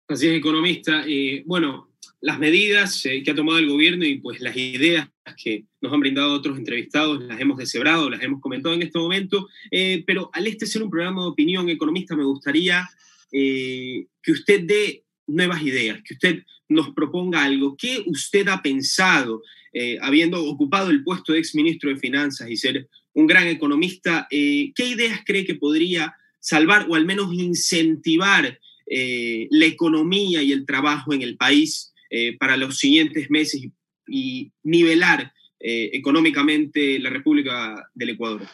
Así 0.07 0.27
es, 0.27 0.37
economista. 0.37 1.03
Eh, 1.05 1.43
bueno, 1.45 1.87
las 2.21 2.39
medidas 2.39 3.05
eh, 3.05 3.21
que 3.23 3.31
ha 3.31 3.35
tomado 3.35 3.59
el 3.59 3.69
gobierno 3.69 4.05
y 4.05 4.19
pues 4.19 4.39
las 4.41 4.55
ideas 4.55 5.09
que 5.41 5.65
nos 5.81 5.93
han 5.93 5.99
brindado 5.99 6.33
otros 6.33 6.57
entrevistados 6.57 7.21
las 7.23 7.39
hemos 7.39 7.57
deshebrado, 7.57 8.09
las 8.09 8.21
hemos 8.23 8.41
comentado 8.41 8.73
en 8.73 8.81
este 8.81 8.97
momento, 8.97 9.47
eh, 9.71 10.03
pero 10.05 10.29
al 10.33 10.47
este 10.47 10.65
ser 10.65 10.83
un 10.83 10.89
programa 10.89 11.21
de 11.23 11.29
opinión 11.29 11.69
economista 11.69 12.15
me 12.15 12.23
gustaría 12.23 12.87
eh, 13.31 14.07
que 14.21 14.31
usted 14.31 14.61
dé 14.65 15.03
nuevas 15.27 15.61
ideas, 15.61 16.01
que 16.03 16.13
usted 16.13 16.43
nos 16.69 16.89
proponga 16.93 17.43
algo. 17.43 17.75
¿Qué 17.77 18.03
usted 18.05 18.47
ha 18.47 18.61
pensado, 18.61 19.43
eh, 19.73 19.97
habiendo 20.01 20.43
ocupado 20.43 20.89
el 20.89 21.03
puesto 21.03 21.33
de 21.33 21.39
exministro 21.39 21.89
de 21.89 21.97
Finanzas 21.97 22.49
y 22.49 22.57
ser 22.57 22.87
un 23.13 23.27
gran 23.27 23.47
economista, 23.47 24.27
qué 24.29 24.73
ideas 24.77 25.21
cree 25.25 25.43
que 25.43 25.55
podría 25.55 26.15
salvar 26.39 26.85
o 26.87 26.95
al 26.95 27.05
menos 27.05 27.33
incentivar 27.33 28.59
eh, 28.89 29.47
la 29.51 29.65
economía 29.65 30.41
y 30.41 30.53
el 30.53 30.65
trabajo 30.65 31.13
en 31.13 31.21
el 31.21 31.35
país 31.35 31.93
eh, 32.09 32.37
para 32.37 32.55
los 32.55 32.77
siguientes 32.77 33.29
meses 33.29 33.61
y, 33.61 33.71
y 34.07 34.51
nivelar 34.63 35.33
eh, 35.59 35.89
económicamente 35.91 36.97
la 36.99 37.09
República 37.09 37.89
del 37.93 38.11
Ecuador. 38.11 38.47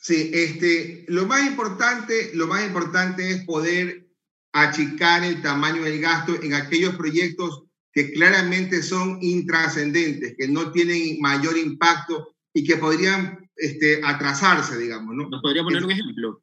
Sí, 0.00 0.30
este, 0.32 1.04
lo 1.08 1.26
más 1.26 1.46
importante, 1.46 2.30
lo 2.34 2.46
más 2.46 2.64
importante 2.66 3.30
es 3.30 3.44
poder 3.44 4.06
achicar 4.52 5.24
el 5.24 5.40
tamaño 5.42 5.82
del 5.82 6.00
gasto 6.00 6.34
en 6.42 6.54
aquellos 6.54 6.94
proyectos 6.96 7.64
que 7.92 8.12
claramente 8.12 8.82
son 8.82 9.18
intrascendentes, 9.20 10.34
que 10.38 10.48
no 10.48 10.72
tienen 10.72 11.20
mayor 11.20 11.56
impacto 11.58 12.34
y 12.52 12.64
que 12.64 12.76
podrían 12.76 13.50
este, 13.56 14.00
atrasarse, 14.04 14.78
digamos. 14.78 15.14
¿no? 15.14 15.28
¿Nos 15.28 15.42
podría 15.42 15.62
poner 15.62 15.84
un 15.84 15.90
ejemplo? 15.90 16.42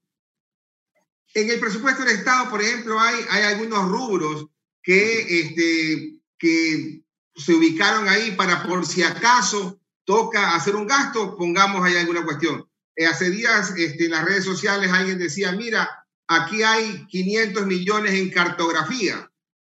En 1.34 1.50
el 1.50 1.60
presupuesto 1.60 2.04
del 2.04 2.16
Estado, 2.16 2.50
por 2.50 2.62
ejemplo, 2.62 3.00
hay, 3.00 3.16
hay 3.30 3.44
algunos 3.44 3.88
rubros 3.88 4.48
que, 4.82 5.42
este, 5.42 6.20
que 6.38 7.04
se 7.36 7.54
ubicaron 7.54 8.08
ahí 8.08 8.32
para 8.32 8.64
por 8.64 8.86
si 8.86 9.04
acaso 9.04 9.80
toca 10.04 10.56
hacer 10.56 10.76
un 10.76 10.88
gasto, 10.88 11.36
pongamos 11.38 11.84
ahí 11.84 11.96
alguna 11.96 12.26
cuestión. 12.26 12.68
Eh, 12.96 13.06
hace 13.06 13.30
días 13.30 13.74
este, 13.78 14.06
en 14.06 14.12
las 14.12 14.26
redes 14.26 14.44
sociales 14.44 14.92
alguien 14.92 15.20
decía, 15.20 15.52
mira, 15.52 15.99
aquí 16.30 16.64
hay 16.64 17.06
500 17.08 17.66
millones 17.66 18.14
en 18.14 18.30
cartografía. 18.30 19.30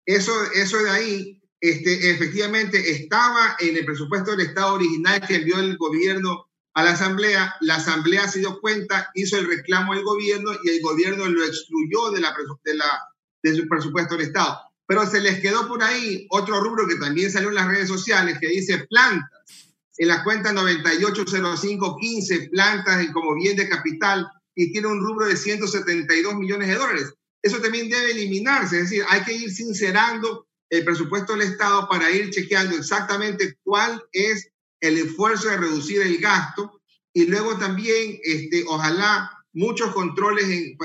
Eso, 0.05 0.31
eso 0.53 0.77
de 0.77 0.89
ahí, 0.89 1.41
este, 1.59 2.11
efectivamente, 2.11 2.91
estaba 2.91 3.57
en 3.59 3.75
el 3.77 3.85
presupuesto 3.85 4.31
del 4.31 4.47
Estado 4.47 4.75
original 4.75 5.21
que 5.27 5.35
envió 5.35 5.59
el 5.59 5.77
gobierno 5.77 6.47
a 6.73 6.83
la 6.83 6.91
Asamblea, 6.91 7.55
la 7.61 7.75
Asamblea 7.75 8.27
se 8.27 8.39
dio 8.39 8.59
cuenta, 8.59 9.09
hizo 9.13 9.37
el 9.37 9.47
reclamo 9.47 9.93
al 9.93 10.03
gobierno 10.03 10.51
y 10.63 10.69
el 10.69 10.81
gobierno 10.81 11.25
lo 11.25 11.43
excluyó 11.45 12.11
de, 12.11 12.19
la, 12.19 12.35
de, 12.63 12.75
la, 12.75 13.01
de 13.43 13.55
su 13.55 13.67
presupuesto 13.67 14.15
del 14.15 14.27
Estado. 14.27 14.59
Pero 14.85 15.05
se 15.09 15.21
les 15.21 15.39
quedó 15.39 15.67
por 15.67 15.81
ahí 15.81 16.27
otro 16.29 16.61
rubro 16.61 16.87
que 16.87 16.95
también 16.95 17.31
salió 17.31 17.49
en 17.49 17.55
las 17.55 17.67
redes 17.67 17.87
sociales 17.87 18.37
que 18.39 18.47
dice 18.47 18.85
plantas. 18.89 19.75
En 19.97 20.09
la 20.09 20.23
cuenta 20.23 20.51
980515, 20.51 22.49
plantas 22.49 23.07
como 23.13 23.33
bien 23.35 23.55
de 23.55 23.69
capital 23.69 24.29
y 24.55 24.71
tiene 24.71 24.87
un 24.87 25.01
rubro 25.01 25.27
de 25.27 25.37
172 25.37 26.35
millones 26.35 26.69
de 26.69 26.75
dólares. 26.75 27.13
Eso 27.41 27.59
también 27.61 27.89
debe 27.89 28.11
eliminarse, 28.11 28.77
es 28.77 28.89
decir, 28.89 29.03
hay 29.07 29.21
que 29.23 29.33
ir 29.33 29.51
sincerando 29.51 30.47
el 30.69 30.83
presupuesto 30.83 31.33
del 31.33 31.43
Estado 31.43 31.87
para 31.87 32.09
ir 32.09 32.31
chequeando 32.31 32.75
exactamente 32.75 33.57
cuál 33.63 34.03
es 34.11 34.49
el 34.81 34.97
esfuerzo 34.97 35.49
de 35.49 35.57
reducir 35.57 36.01
el 36.01 36.17
gasto 36.17 36.81
y 37.13 37.27
luego 37.27 37.57
también, 37.57 38.19
este, 38.23 38.65
ojalá, 38.67 39.31
muchos 39.53 39.93
controles 39.93 40.45
en, 40.45 40.77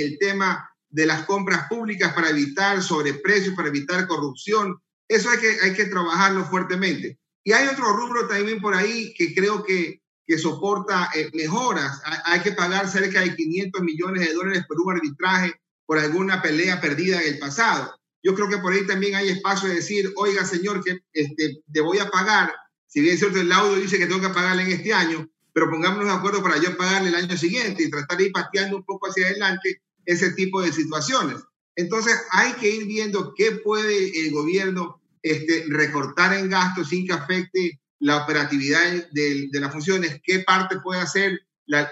el 0.00 0.18
tema 0.18 0.68
de 0.88 1.06
las 1.06 1.24
compras 1.26 1.68
públicas 1.68 2.12
para 2.12 2.30
evitar 2.30 2.82
sobreprecios, 2.82 3.54
para 3.54 3.68
evitar 3.68 4.06
corrupción. 4.08 4.80
Eso 5.08 5.30
hay 5.30 5.38
que, 5.38 5.56
hay 5.62 5.74
que 5.74 5.84
trabajarlo 5.84 6.44
fuertemente. 6.44 7.18
Y 7.44 7.52
hay 7.52 7.68
otro 7.68 7.92
rubro 7.92 8.26
también 8.26 8.60
por 8.60 8.74
ahí 8.74 9.14
que 9.14 9.32
creo 9.32 9.62
que, 9.62 10.02
que 10.26 10.38
soporta 10.38 11.10
eh, 11.14 11.30
mejoras. 11.34 12.00
Hay, 12.24 12.40
que 12.40 12.52
pagar 12.52 12.88
cerca 12.88 13.20
de 13.20 13.34
500 13.34 13.82
millones 13.82 14.26
de 14.26 14.34
dólares 14.34 14.64
por 14.66 14.80
un 14.80 14.92
arbitraje 14.94 15.54
por 15.86 15.98
alguna 15.98 16.42
pelea 16.42 16.80
perdida 16.80 17.22
en 17.22 17.34
el 17.34 17.38
pasado. 17.38 17.94
Yo 18.22 18.34
creo 18.34 18.48
que 18.48 18.58
por 18.58 18.72
ahí 18.72 18.84
también 18.86 19.14
hay 19.14 19.28
espacio 19.28 19.68
de 19.68 19.76
decir, 19.76 20.12
oiga, 20.16 20.44
señor, 20.44 20.82
que 20.82 20.98
este, 21.12 21.62
te 21.72 21.80
voy 21.80 21.98
a 21.98 22.10
pagar. 22.10 22.52
Si 22.88 23.00
bien 23.00 23.14
es 23.14 23.20
cierto, 23.20 23.40
el 23.40 23.48
laudo 23.48 23.76
dice 23.76 23.98
que 23.98 24.06
tengo 24.06 24.20
que 24.20 24.34
pagarle 24.34 24.64
en 24.64 24.72
este 24.72 24.92
año, 24.92 25.28
pero 25.52 25.70
pongámonos 25.70 26.06
de 26.06 26.12
acuerdo 26.12 26.42
para 26.42 26.58
yo 26.58 26.76
pagarle 26.76 27.10
el 27.10 27.14
año 27.14 27.36
siguiente 27.36 27.84
y 27.84 27.90
tratar 27.90 28.18
de 28.18 28.24
ir 28.24 28.32
pateando 28.32 28.78
un 28.78 28.84
poco 28.84 29.08
hacia 29.08 29.26
adelante 29.26 29.80
ese 30.04 30.32
tipo 30.32 30.60
de 30.60 30.72
situaciones. 30.72 31.40
Entonces, 31.76 32.20
hay 32.32 32.52
que 32.54 32.68
ir 32.68 32.86
viendo 32.86 33.32
qué 33.36 33.52
puede 33.52 34.26
el 34.26 34.32
gobierno 34.32 35.00
este, 35.22 35.64
recortar 35.68 36.34
en 36.34 36.48
gastos 36.48 36.88
sin 36.88 37.06
que 37.06 37.12
afecte 37.12 37.80
la 37.98 38.24
operatividad 38.24 39.08
de, 39.12 39.48
las 39.52 39.72
funciones, 39.72 40.20
qué 40.22 40.40
parte 40.40 40.80
puede 40.80 41.00
hacer 41.00 41.40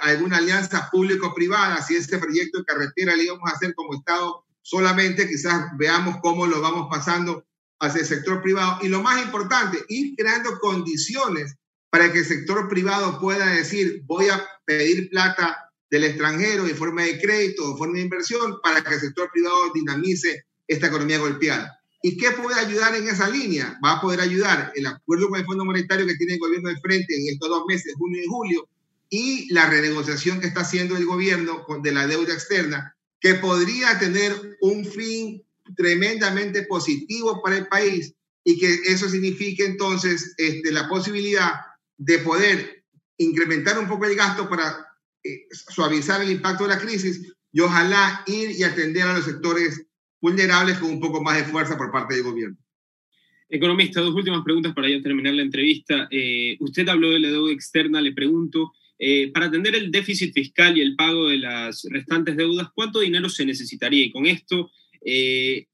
alguna 0.02 0.36
alianza 0.36 0.88
público-privada, 0.90 1.82
si 1.82 1.96
este 1.96 2.18
proyecto 2.18 2.58
de 2.58 2.64
carretera 2.64 3.16
le 3.16 3.24
íbamos 3.24 3.50
a 3.50 3.54
hacer 3.54 3.74
como 3.74 3.94
Estado 3.94 4.44
solamente, 4.62 5.28
quizás 5.28 5.66
veamos 5.76 6.18
cómo 6.22 6.46
lo 6.46 6.60
vamos 6.60 6.86
pasando 6.90 7.44
hacia 7.80 8.00
el 8.00 8.06
sector 8.06 8.40
privado. 8.42 8.78
Y 8.82 8.88
lo 8.88 9.02
más 9.02 9.22
importante, 9.22 9.84
ir 9.88 10.14
creando 10.16 10.58
condiciones 10.58 11.56
para 11.90 12.12
que 12.12 12.20
el 12.20 12.24
sector 12.24 12.68
privado 12.68 13.20
pueda 13.20 13.46
decir, 13.46 14.02
voy 14.04 14.28
a 14.28 14.44
pedir 14.64 15.10
plata 15.10 15.70
del 15.90 16.04
extranjero 16.04 16.66
en 16.66 16.76
forma 16.76 17.02
de 17.02 17.20
crédito, 17.20 17.70
en 17.70 17.78
forma 17.78 17.94
de 17.94 18.02
inversión, 18.02 18.58
para 18.62 18.82
que 18.82 18.94
el 18.94 19.00
sector 19.00 19.30
privado 19.32 19.72
dinamice 19.74 20.44
esta 20.66 20.86
economía 20.86 21.18
golpeada. 21.18 21.78
¿Y 22.06 22.18
qué 22.18 22.32
puede 22.32 22.60
ayudar 22.60 22.94
en 22.96 23.08
esa 23.08 23.30
línea? 23.30 23.80
Va 23.82 23.92
a 23.92 24.00
poder 24.02 24.20
ayudar 24.20 24.70
el 24.74 24.86
acuerdo 24.86 25.30
con 25.30 25.40
el 25.40 25.46
Fondo 25.46 25.64
Monetario 25.64 26.06
que 26.06 26.16
tiene 26.16 26.34
el 26.34 26.38
gobierno 26.38 26.68
de 26.68 26.76
frente 26.76 27.16
en 27.16 27.32
estos 27.32 27.48
dos 27.48 27.64
meses, 27.66 27.94
junio 27.96 28.20
y 28.22 28.26
julio, 28.26 28.68
y 29.08 29.50
la 29.54 29.70
renegociación 29.70 30.38
que 30.38 30.48
está 30.48 30.60
haciendo 30.60 30.98
el 30.98 31.06
gobierno 31.06 31.64
de 31.82 31.92
la 31.92 32.06
deuda 32.06 32.34
externa, 32.34 32.94
que 33.18 33.36
podría 33.36 33.98
tener 33.98 34.34
un 34.60 34.84
fin 34.84 35.42
tremendamente 35.78 36.64
positivo 36.64 37.40
para 37.42 37.56
el 37.56 37.68
país 37.68 38.12
y 38.44 38.58
que 38.58 38.80
eso 38.84 39.08
signifique 39.08 39.64
entonces 39.64 40.34
este, 40.36 40.72
la 40.72 40.86
posibilidad 40.90 41.54
de 41.96 42.18
poder 42.18 42.84
incrementar 43.16 43.78
un 43.78 43.88
poco 43.88 44.04
el 44.04 44.14
gasto 44.14 44.46
para 44.50 44.88
eh, 45.22 45.46
suavizar 45.50 46.20
el 46.20 46.32
impacto 46.32 46.64
de 46.64 46.74
la 46.74 46.80
crisis 46.80 47.32
y 47.50 47.60
ojalá 47.60 48.22
ir 48.26 48.50
y 48.50 48.62
atender 48.62 49.04
a 49.04 49.14
los 49.14 49.24
sectores 49.24 49.86
vulnerables 50.24 50.78
con 50.78 50.90
un 50.90 51.00
poco 51.00 51.22
más 51.22 51.36
de 51.36 51.44
fuerza 51.44 51.76
por 51.76 51.92
parte 51.92 52.14
del 52.14 52.24
gobierno. 52.24 52.56
Economista, 53.46 54.00
dos 54.00 54.14
últimas 54.14 54.42
preguntas 54.42 54.72
para 54.72 54.88
ya 54.88 55.02
terminar 55.02 55.34
la 55.34 55.42
entrevista. 55.42 56.08
Eh, 56.10 56.56
usted 56.60 56.88
habló 56.88 57.10
de 57.10 57.20
la 57.20 57.28
deuda 57.28 57.52
externa, 57.52 58.00
le 58.00 58.12
pregunto, 58.12 58.72
eh, 58.98 59.30
para 59.34 59.46
atender 59.46 59.74
el 59.74 59.90
déficit 59.90 60.32
fiscal 60.32 60.78
y 60.78 60.80
el 60.80 60.96
pago 60.96 61.28
de 61.28 61.36
las 61.36 61.86
restantes 61.90 62.38
deudas, 62.38 62.68
¿cuánto 62.74 63.00
dinero 63.00 63.28
se 63.28 63.44
necesitaría? 63.44 64.02
Y 64.02 64.10
con 64.10 64.24
esto, 64.24 64.70
eh, 65.04 65.66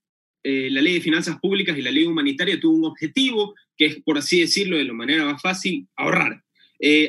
la 0.43 0.83
ley 0.83 0.95
de 0.95 1.01
finanzas 1.01 1.39
públicas 1.39 1.79
y 1.79 1.83
la 1.83 1.93
ley 1.93 2.05
humanitaria 2.05 2.59
tuvo 2.59 2.77
un 2.77 2.87
objetivo, 2.87 3.55
que 3.77 3.87
es, 3.87 4.03
por 4.03 4.19
así 4.19 4.41
decirlo, 4.41 4.79
de 4.79 4.85
la 4.85 4.95
manera 4.95 5.25
más 5.25 5.41
fácil, 5.41 5.87
ahorrar. 5.95 6.43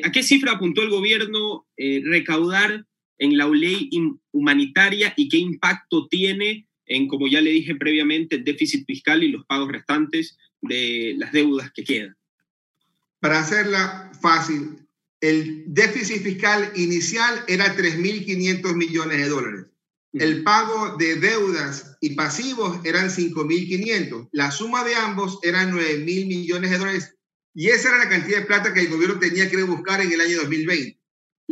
¿A 0.03 0.11
qué 0.11 0.21
cifra 0.21 0.51
apuntó 0.51 0.83
el 0.83 0.89
gobierno 0.89 1.65
recaudar 1.77 2.85
en 3.17 3.37
la 3.37 3.47
ley 3.47 3.89
humanitaria 4.31 5.13
y 5.15 5.29
qué 5.29 5.37
impacto 5.37 6.07
tiene 6.07 6.67
en, 6.95 7.07
como 7.07 7.27
ya 7.27 7.41
le 7.41 7.51
dije 7.51 7.75
previamente, 7.75 8.35
el 8.35 8.43
déficit 8.43 8.85
fiscal 8.85 9.23
y 9.23 9.29
los 9.29 9.45
pagos 9.45 9.71
restantes 9.71 10.37
de 10.61 11.15
las 11.17 11.31
deudas 11.31 11.71
que 11.73 11.83
quedan. 11.83 12.15
Para 13.19 13.39
hacerla 13.39 14.11
fácil, 14.21 14.77
el 15.21 15.63
déficit 15.67 16.21
fiscal 16.21 16.71
inicial 16.75 17.43
era 17.47 17.75
3.500 17.75 18.75
millones 18.75 19.17
de 19.17 19.29
dólares. 19.29 19.65
El 20.13 20.43
pago 20.43 20.97
de 20.97 21.15
deudas 21.15 21.97
y 22.01 22.15
pasivos 22.15 22.79
eran 22.83 23.09
5.500. 23.09 24.27
La 24.33 24.51
suma 24.51 24.83
de 24.83 24.95
ambos 24.95 25.39
eran 25.43 25.71
9.000 25.71 26.03
millones 26.27 26.71
de 26.71 26.77
dólares. 26.77 27.15
Y 27.53 27.69
esa 27.69 27.89
era 27.89 27.99
la 27.99 28.09
cantidad 28.09 28.39
de 28.39 28.45
plata 28.45 28.73
que 28.73 28.81
el 28.81 28.89
gobierno 28.89 29.19
tenía 29.19 29.49
que 29.49 29.63
buscar 29.63 30.01
en 30.01 30.11
el 30.11 30.19
año 30.19 30.37
2020. 30.41 31.00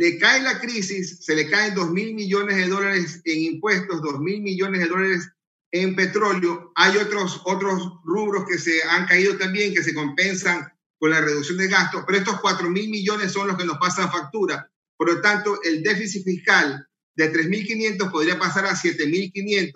Le 0.00 0.16
cae 0.16 0.40
la 0.40 0.58
crisis, 0.58 1.18
se 1.20 1.36
le 1.36 1.50
caen 1.50 1.74
2 1.74 1.90
mil 1.90 2.14
millones 2.14 2.56
de 2.56 2.68
dólares 2.68 3.20
en 3.26 3.38
impuestos, 3.38 4.00
2 4.00 4.20
mil 4.20 4.40
millones 4.40 4.80
de 4.80 4.88
dólares 4.88 5.28
en 5.72 5.94
petróleo. 5.94 6.72
Hay 6.74 6.96
otros, 6.96 7.42
otros 7.44 8.00
rubros 8.02 8.46
que 8.48 8.56
se 8.56 8.82
han 8.82 9.04
caído 9.04 9.36
también, 9.36 9.74
que 9.74 9.82
se 9.82 9.92
compensan 9.92 10.72
con 10.98 11.10
la 11.10 11.20
reducción 11.20 11.58
de 11.58 11.68
gastos, 11.68 12.04
pero 12.06 12.16
estos 12.16 12.40
4 12.40 12.70
mil 12.70 12.88
millones 12.88 13.32
son 13.32 13.48
los 13.48 13.58
que 13.58 13.66
nos 13.66 13.76
pasan 13.76 14.10
factura. 14.10 14.72
Por 14.96 15.12
lo 15.12 15.20
tanto, 15.20 15.60
el 15.64 15.82
déficit 15.82 16.24
fiscal 16.24 16.88
de 17.14 17.30
3.500 17.30 18.10
podría 18.10 18.38
pasar 18.38 18.64
a 18.64 18.74
7.500 18.74 19.70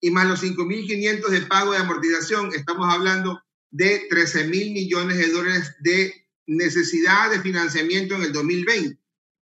y 0.00 0.10
más 0.10 0.26
los 0.26 0.42
5.500 0.42 1.28
de 1.28 1.42
pago 1.42 1.72
de 1.72 1.78
amortización, 1.80 2.50
estamos 2.54 2.90
hablando 2.90 3.42
de 3.70 4.06
13 4.08 4.48
mil 4.48 4.72
millones 4.72 5.18
de 5.18 5.28
dólares 5.28 5.76
de 5.80 6.14
necesidad 6.46 7.30
de 7.30 7.42
financiamiento 7.42 8.14
en 8.14 8.22
el 8.22 8.32
2020. 8.32 8.98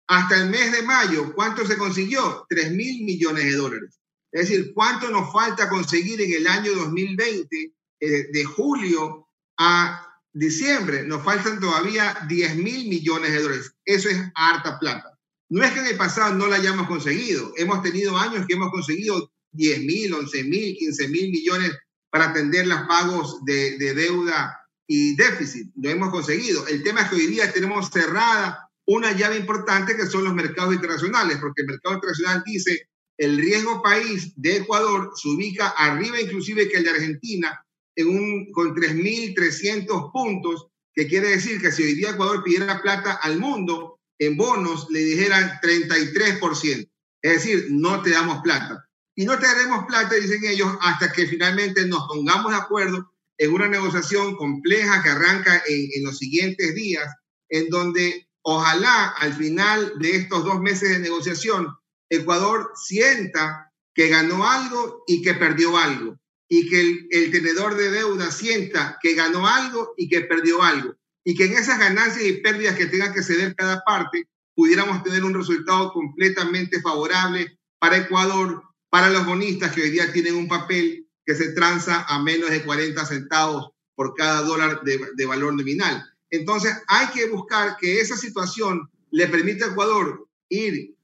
Hasta 0.06 0.42
el 0.42 0.50
mes 0.50 0.72
de 0.72 0.82
mayo, 0.82 1.34
¿cuánto 1.34 1.66
se 1.66 1.78
consiguió? 1.78 2.46
3 2.48 2.72
mil 2.72 3.04
millones 3.04 3.44
de 3.44 3.56
dólares. 3.56 4.00
Es 4.30 4.48
decir, 4.48 4.72
¿cuánto 4.74 5.10
nos 5.10 5.32
falta 5.32 5.68
conseguir 5.68 6.20
en 6.20 6.32
el 6.34 6.46
año 6.46 6.74
2020, 6.74 7.72
eh, 8.00 8.26
de 8.32 8.44
julio 8.44 9.28
a 9.58 10.06
diciembre? 10.32 11.04
Nos 11.04 11.22
faltan 11.22 11.60
todavía 11.60 12.18
10 12.28 12.56
mil 12.56 12.88
millones 12.88 13.32
de 13.32 13.42
dólares. 13.42 13.72
Eso 13.84 14.08
es 14.08 14.20
harta 14.34 14.78
plata. 14.78 15.18
No 15.48 15.64
es 15.64 15.72
que 15.72 15.80
en 15.80 15.86
el 15.86 15.96
pasado 15.96 16.34
no 16.34 16.48
la 16.48 16.56
hayamos 16.56 16.86
conseguido. 16.86 17.52
Hemos 17.56 17.82
tenido 17.82 18.18
años 18.18 18.44
que 18.46 18.54
hemos 18.54 18.70
conseguido 18.70 19.32
10 19.52 19.84
mil, 19.84 20.12
11 20.12 20.44
mil, 20.44 20.76
15 20.76 21.08
mil 21.08 21.30
millones 21.30 21.72
para 22.10 22.30
atender 22.30 22.66
los 22.66 22.80
pagos 22.88 23.44
de, 23.44 23.78
de 23.78 23.94
deuda 23.94 24.60
y 24.86 25.16
déficit. 25.16 25.70
Lo 25.76 25.90
hemos 25.90 26.10
conseguido. 26.10 26.66
El 26.66 26.82
tema 26.82 27.02
es 27.02 27.08
que 27.08 27.16
hoy 27.16 27.26
día 27.26 27.52
tenemos 27.52 27.88
cerrada 27.90 28.68
una 28.86 29.12
llave 29.12 29.36
importante 29.36 29.96
que 29.96 30.06
son 30.06 30.24
los 30.24 30.34
mercados 30.34 30.74
internacionales, 30.74 31.38
porque 31.40 31.62
el 31.62 31.68
mercado 31.68 31.94
internacional 31.94 32.42
dice 32.44 32.88
el 33.16 33.38
riesgo 33.38 33.82
país 33.82 34.32
de 34.36 34.56
Ecuador 34.56 35.12
se 35.14 35.28
ubica 35.28 35.68
arriba 35.68 36.20
inclusive 36.20 36.68
que 36.68 36.78
el 36.78 36.84
de 36.84 36.90
Argentina 36.90 37.64
en 37.96 38.08
un, 38.08 38.52
con 38.52 38.74
3.300 38.74 40.10
puntos, 40.12 40.66
que 40.92 41.06
quiere 41.06 41.28
decir 41.28 41.60
que 41.60 41.70
si 41.70 41.82
hoy 41.84 41.94
día 41.94 42.10
Ecuador 42.10 42.42
pidiera 42.42 42.82
plata 42.82 43.12
al 43.22 43.38
mundo 43.38 44.00
en 44.18 44.36
bonos, 44.36 44.88
le 44.90 45.00
dijeran 45.00 45.60
33%. 45.62 46.90
Es 47.22 47.32
decir, 47.32 47.68
no 47.70 48.02
te 48.02 48.10
damos 48.10 48.42
plata. 48.42 48.88
Y 49.14 49.24
no 49.24 49.38
te 49.38 49.46
daremos 49.46 49.86
plata, 49.86 50.14
dicen 50.16 50.44
ellos, 50.44 50.76
hasta 50.80 51.12
que 51.12 51.26
finalmente 51.26 51.86
nos 51.86 52.06
pongamos 52.08 52.50
de 52.50 52.58
acuerdo 52.58 53.12
en 53.38 53.52
una 53.52 53.68
negociación 53.68 54.36
compleja 54.36 55.02
que 55.02 55.10
arranca 55.10 55.62
en, 55.66 55.88
en 55.94 56.04
los 56.04 56.18
siguientes 56.18 56.74
días, 56.74 57.12
en 57.48 57.68
donde 57.68 58.28
ojalá 58.44 59.08
al 59.18 59.32
final 59.34 59.94
de 59.98 60.16
estos 60.16 60.44
dos 60.44 60.60
meses 60.60 60.90
de 60.90 60.98
negociación, 61.00 61.74
Ecuador 62.10 62.70
sienta 62.76 63.72
que 63.94 64.08
ganó 64.08 64.48
algo 64.48 65.02
y 65.06 65.22
que 65.22 65.34
perdió 65.34 65.76
algo, 65.78 66.18
y 66.48 66.68
que 66.68 67.06
el, 67.10 67.30
tenedor 67.30 67.74
de 67.76 67.90
deuda 67.90 68.30
sienta 68.30 68.98
que 69.00 69.14
ganó 69.14 69.46
algo 69.48 69.94
y 69.96 70.08
que 70.08 70.20
perdió 70.20 70.62
algo, 70.62 70.94
y 71.24 71.34
que 71.34 71.46
en 71.46 71.54
esas 71.54 71.78
ganancias 71.78 72.24
y 72.24 72.40
pérdidas 72.42 72.76
que 72.76 72.86
tenga 72.86 73.12
que 73.12 73.22
ceder 73.22 73.54
cada 73.56 73.82
parte, 73.82 74.28
pudiéramos 74.54 75.02
tener 75.02 75.24
un 75.24 75.34
resultado 75.34 75.92
completamente 75.92 76.80
favorable 76.82 77.58
para 77.78 77.96
Ecuador, 77.96 78.62
para 78.90 79.10
los 79.10 79.24
bonistas 79.26 79.72
que 79.72 79.82
hoy 79.82 79.90
día 79.90 80.12
tienen 80.12 80.36
un 80.36 80.48
papel 80.48 81.08
que 81.24 81.34
se 81.34 81.52
tranza 81.52 82.04
a 82.06 82.22
menos 82.22 82.50
de 82.50 82.62
40 82.62 83.04
centavos 83.06 83.70
por 83.94 84.14
cada 84.14 84.42
dólar 84.42 84.82
de, 84.82 85.00
de 85.14 85.26
valor 85.26 85.54
nominal. 85.54 86.13
Entonces 86.34 86.72
hay 86.88 87.06
que 87.08 87.28
buscar 87.28 87.76
que 87.80 88.00
esa 88.00 88.16
situación 88.16 88.88
le 89.10 89.28
permita 89.28 89.66
a 89.66 89.70
Ecuador 89.70 90.28
ir 90.48 90.94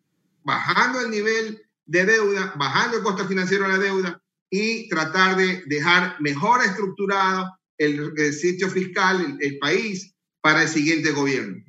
bajando 0.43 1.01
el 1.01 1.11
nivel 1.11 1.63
de 1.87 2.05
deuda, 2.05 2.55
bajando 2.57 2.99
el 2.99 3.03
costo 3.03 3.27
financiero 3.27 3.65
de 3.65 3.71
la 3.71 3.79
deuda 3.79 4.23
y 4.51 4.89
tratar 4.89 5.37
de 5.37 5.63
dejar 5.67 6.21
mejor 6.21 6.65
estructurado 6.65 7.49
el, 7.79 8.33
sitio 8.33 8.69
fiscal, 8.69 9.39
el, 9.41 9.59
país, 9.59 10.15
para 10.41 10.63
el 10.63 10.69
siguiente 10.69 11.13
gobierno. 11.13 11.65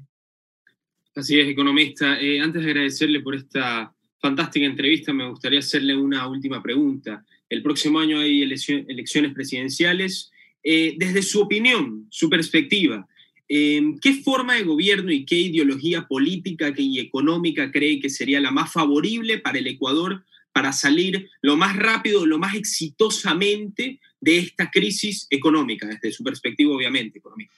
Así 1.16 1.40
es, 1.40 1.48
economista. 1.48 2.20
Eh, 2.20 2.40
antes 2.40 2.64
de 2.64 2.72
agradecerle 2.72 3.22
por 3.22 3.36
esta 3.36 3.94
fantástica 4.20 4.66
entrevista, 4.66 5.14
me 5.14 5.30
gustaría 5.30 5.60
hacerle 5.60 5.96
una 5.96 6.28
última 6.28 6.62
pregunta. 6.62 7.24
El 7.50 7.62
próximo 7.62 8.00
año 8.00 8.20
hay 8.20 8.44
elecciones 8.44 9.34
presidenciales. 9.34 10.32
Eh, 10.64 10.96
desde 10.98 11.22
su 11.22 11.42
opinión, 11.42 12.08
su 12.10 12.30
perspectiva, 12.30 13.08
Em, 13.54 14.00
¿Qué 14.00 14.14
forma 14.14 14.56
de 14.56 14.64
gobierno 14.64 15.12
y 15.12 15.26
qué 15.26 15.36
ideología 15.36 16.08
política 16.08 16.74
y 16.74 17.00
económica 17.00 17.70
cree 17.70 18.00
que 18.00 18.10
sería 18.10 18.40
la 18.40 18.50
más 18.50 18.72
favorable 18.72 19.40
para 19.40 19.60
el 19.60 19.68
Ecuador 19.68 20.24
para 20.54 20.72
salir 20.72 21.30
lo 21.42 21.58
más 21.58 21.76
rápido, 21.76 22.26
lo 22.26 22.40
más 22.40 22.56
exitosamente 22.56 24.00
de 24.22 24.38
esta 24.38 24.72
crisis 24.72 25.28
económica, 25.30 25.86
desde 25.86 26.14
su 26.14 26.24
perspectiva, 26.24 26.74
obviamente, 26.74 27.20
económica? 27.20 27.52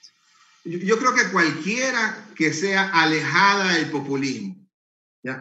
yo 0.64 0.98
creo 0.98 1.14
que 1.14 1.30
cualquiera 1.30 2.26
que 2.34 2.52
sea 2.52 2.88
alejada 2.88 3.74
del 3.74 3.88
populismo, 3.90 4.56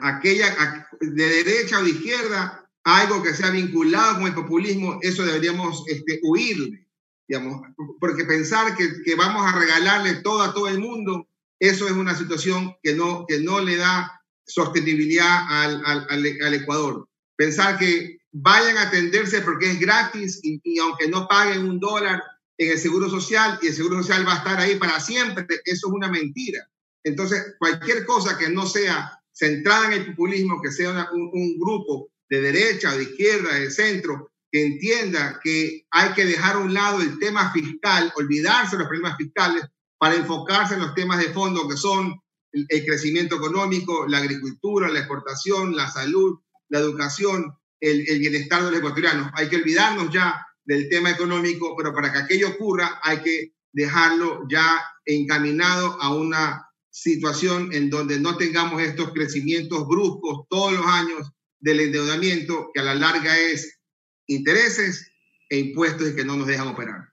aquella 0.02 0.56
de 1.02 1.30
derecha 1.30 1.80
o 1.80 1.84
de 1.84 1.90
izquierda, 1.90 2.70
algo 2.84 3.24
que 3.24 3.34
sea 3.34 3.50
vinculado 3.50 4.18
con 4.20 4.28
el 4.28 4.36
populismo, 4.36 5.00
eso 5.02 5.26
deberíamos 5.26 5.84
este, 5.88 6.20
huirle, 6.22 6.83
digamos, 7.28 7.62
porque 8.00 8.26
pensar 8.26 8.76
que, 8.76 9.02
que, 9.04 9.16
vamos 9.16 9.46
a 9.46 9.58
regalarle 9.58 10.16
todo 10.16 10.42
a 10.42 10.54
todo 10.54 10.68
el 10.68 10.80
mundo, 10.80 11.28
eso 11.60 11.86
es 11.86 11.94
una 11.94 12.16
situación 12.16 12.76
que 12.82 12.94
no, 12.94 13.26
que 13.28 13.40
no 13.40 13.62
le 13.62 13.78
da 13.78 14.22
sostenibilidad 14.46 15.46
al, 15.50 15.82
al, 15.86 16.08
al 16.10 16.54
Ecuador. 16.54 17.08
Pensar 17.36 17.78
que 17.80 18.18
vayan 18.32 18.78
a 18.78 18.84
atenderse 18.84 19.42
porque 19.42 19.72
es 19.72 19.80
gratis 19.80 20.40
y, 20.44 20.60
y 20.64 20.80
aunque 20.80 21.08
no 21.08 21.28
paguen 21.28 21.68
un 21.68 21.80
dólar, 21.80 22.22
en 22.58 22.72
el 22.72 22.80
Seguro 22.80 23.10
Social 23.10 23.60
y 23.62 23.68
el 23.68 23.74
Seguro 23.74 23.98
Social 23.98 24.28
va 24.28 24.34
a 24.34 24.38
estar 24.38 24.60
ahí 24.60 24.76
para 24.76 25.00
siempre. 25.00 25.46
Eso 25.66 25.88
es 25.88 25.94
una 25.94 26.10
mentira. 26.10 26.68
Entonces, 27.04 27.56
cualquier 27.60 28.06
cosa 28.06 28.38
que 28.38 28.50
no 28.50 28.66
sea 28.66 29.20
centrada 29.32 29.88
en 29.88 29.94
el 29.94 30.06
populismo, 30.08 30.62
que 30.62 30.72
sea 30.72 31.10
un, 31.12 31.60
grupo 31.60 32.12
de 32.30 32.42
derecha, 32.42 32.96
de 32.96 33.04
izquierda, 33.04 33.56
de 33.56 33.72
centro, 33.72 34.32
que 34.54 34.64
entienda 34.64 35.40
que 35.44 35.88
hay 35.90 36.14
que 36.14 36.26
dejar 36.26 36.58
a 36.58 36.60
un 36.60 36.76
lado 36.76 37.02
el 37.02 37.18
tema 37.18 37.52
fiscal, 37.52 38.14
olvidarse 38.16 38.76
de 38.76 38.84
los 38.84 38.88
problemas 38.88 39.18
fiscales 39.18 39.66
para 39.98 40.14
enfocarse 40.14 40.76
en 40.76 40.82
los 40.82 40.94
temas 40.94 41.18
de 41.18 41.34
fondo 41.34 41.68
que 41.68 41.76
son 41.76 42.14
el, 42.52 42.86
crecimiento 42.86 43.38
económico, 43.38 44.06
la 44.08 44.20
agricultura, 44.20 44.90
la 44.90 45.00
exportación, 45.00 45.76
la 45.76 45.90
salud, 45.90 46.38
la 46.70 46.78
educación, 46.78 47.52
el, 47.80 48.08
el 48.08 48.20
bienestar 48.20 48.64
de 48.64 48.70
los 48.70 48.80
ecuatorianos. 48.80 49.32
Hay 49.34 49.50
que 49.50 49.56
olvidarnos 49.56 50.14
ya 50.14 50.46
del 50.64 50.88
tema 50.88 51.10
económico, 51.10 51.76
pero 51.76 51.92
para 51.92 52.14
que 52.14 52.20
aquello 52.20 52.50
ocurra 52.50 53.00
hay 53.02 53.24
que 53.24 53.56
dejarlo 53.72 54.48
ya 54.48 54.86
encaminado 55.04 56.00
a 56.00 56.14
una 56.14 56.70
situación 56.92 57.74
en 57.74 57.90
donde 57.90 58.20
no 58.20 58.38
tengamos 58.38 58.84
estos 58.84 59.14
crecimientos 59.14 59.88
bruscos 59.88 60.46
todos 60.48 60.74
los 60.74 60.86
años 60.86 61.32
del 61.60 61.80
endeudamiento, 61.80 62.70
que 62.72 62.82
a 62.82 62.84
la 62.84 62.94
larga 62.94 63.36
es 63.40 63.80
intereses 64.28 65.12
e 65.50 65.60
impuestos 65.60 66.12
y 66.12 66.16
que 66.16 66.26
no 66.26 66.38
nos 66.38 66.48
dejan 66.48 66.68
operar. 66.68 67.10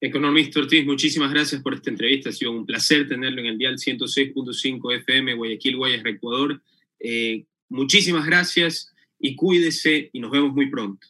Economista 0.00 0.60
Ortiz, 0.60 0.84
muchísimas 0.84 1.32
gracias 1.32 1.62
por 1.62 1.74
esta 1.74 1.90
entrevista. 1.90 2.28
Ha 2.28 2.32
sido 2.32 2.52
un 2.52 2.66
placer 2.66 3.08
tenerlo 3.08 3.40
en 3.40 3.46
el 3.46 3.58
dial 3.58 3.76
106.5 3.76 4.94
FM, 5.00 5.34
Guayaquil, 5.34 5.76
Guayas, 5.76 6.04
Ecuador. 6.04 6.62
Eh, 7.00 7.46
muchísimas 7.68 8.26
gracias 8.26 8.92
y 9.18 9.34
cuídese 9.34 10.10
y 10.12 10.20
nos 10.20 10.30
vemos 10.30 10.52
muy 10.52 10.70
pronto. 10.70 11.06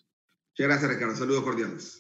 Muchas 0.51 0.69
gracias, 0.69 0.91
Ricardo. 0.91 1.17
Saludos 1.17 1.45
cordiales. 1.45 1.99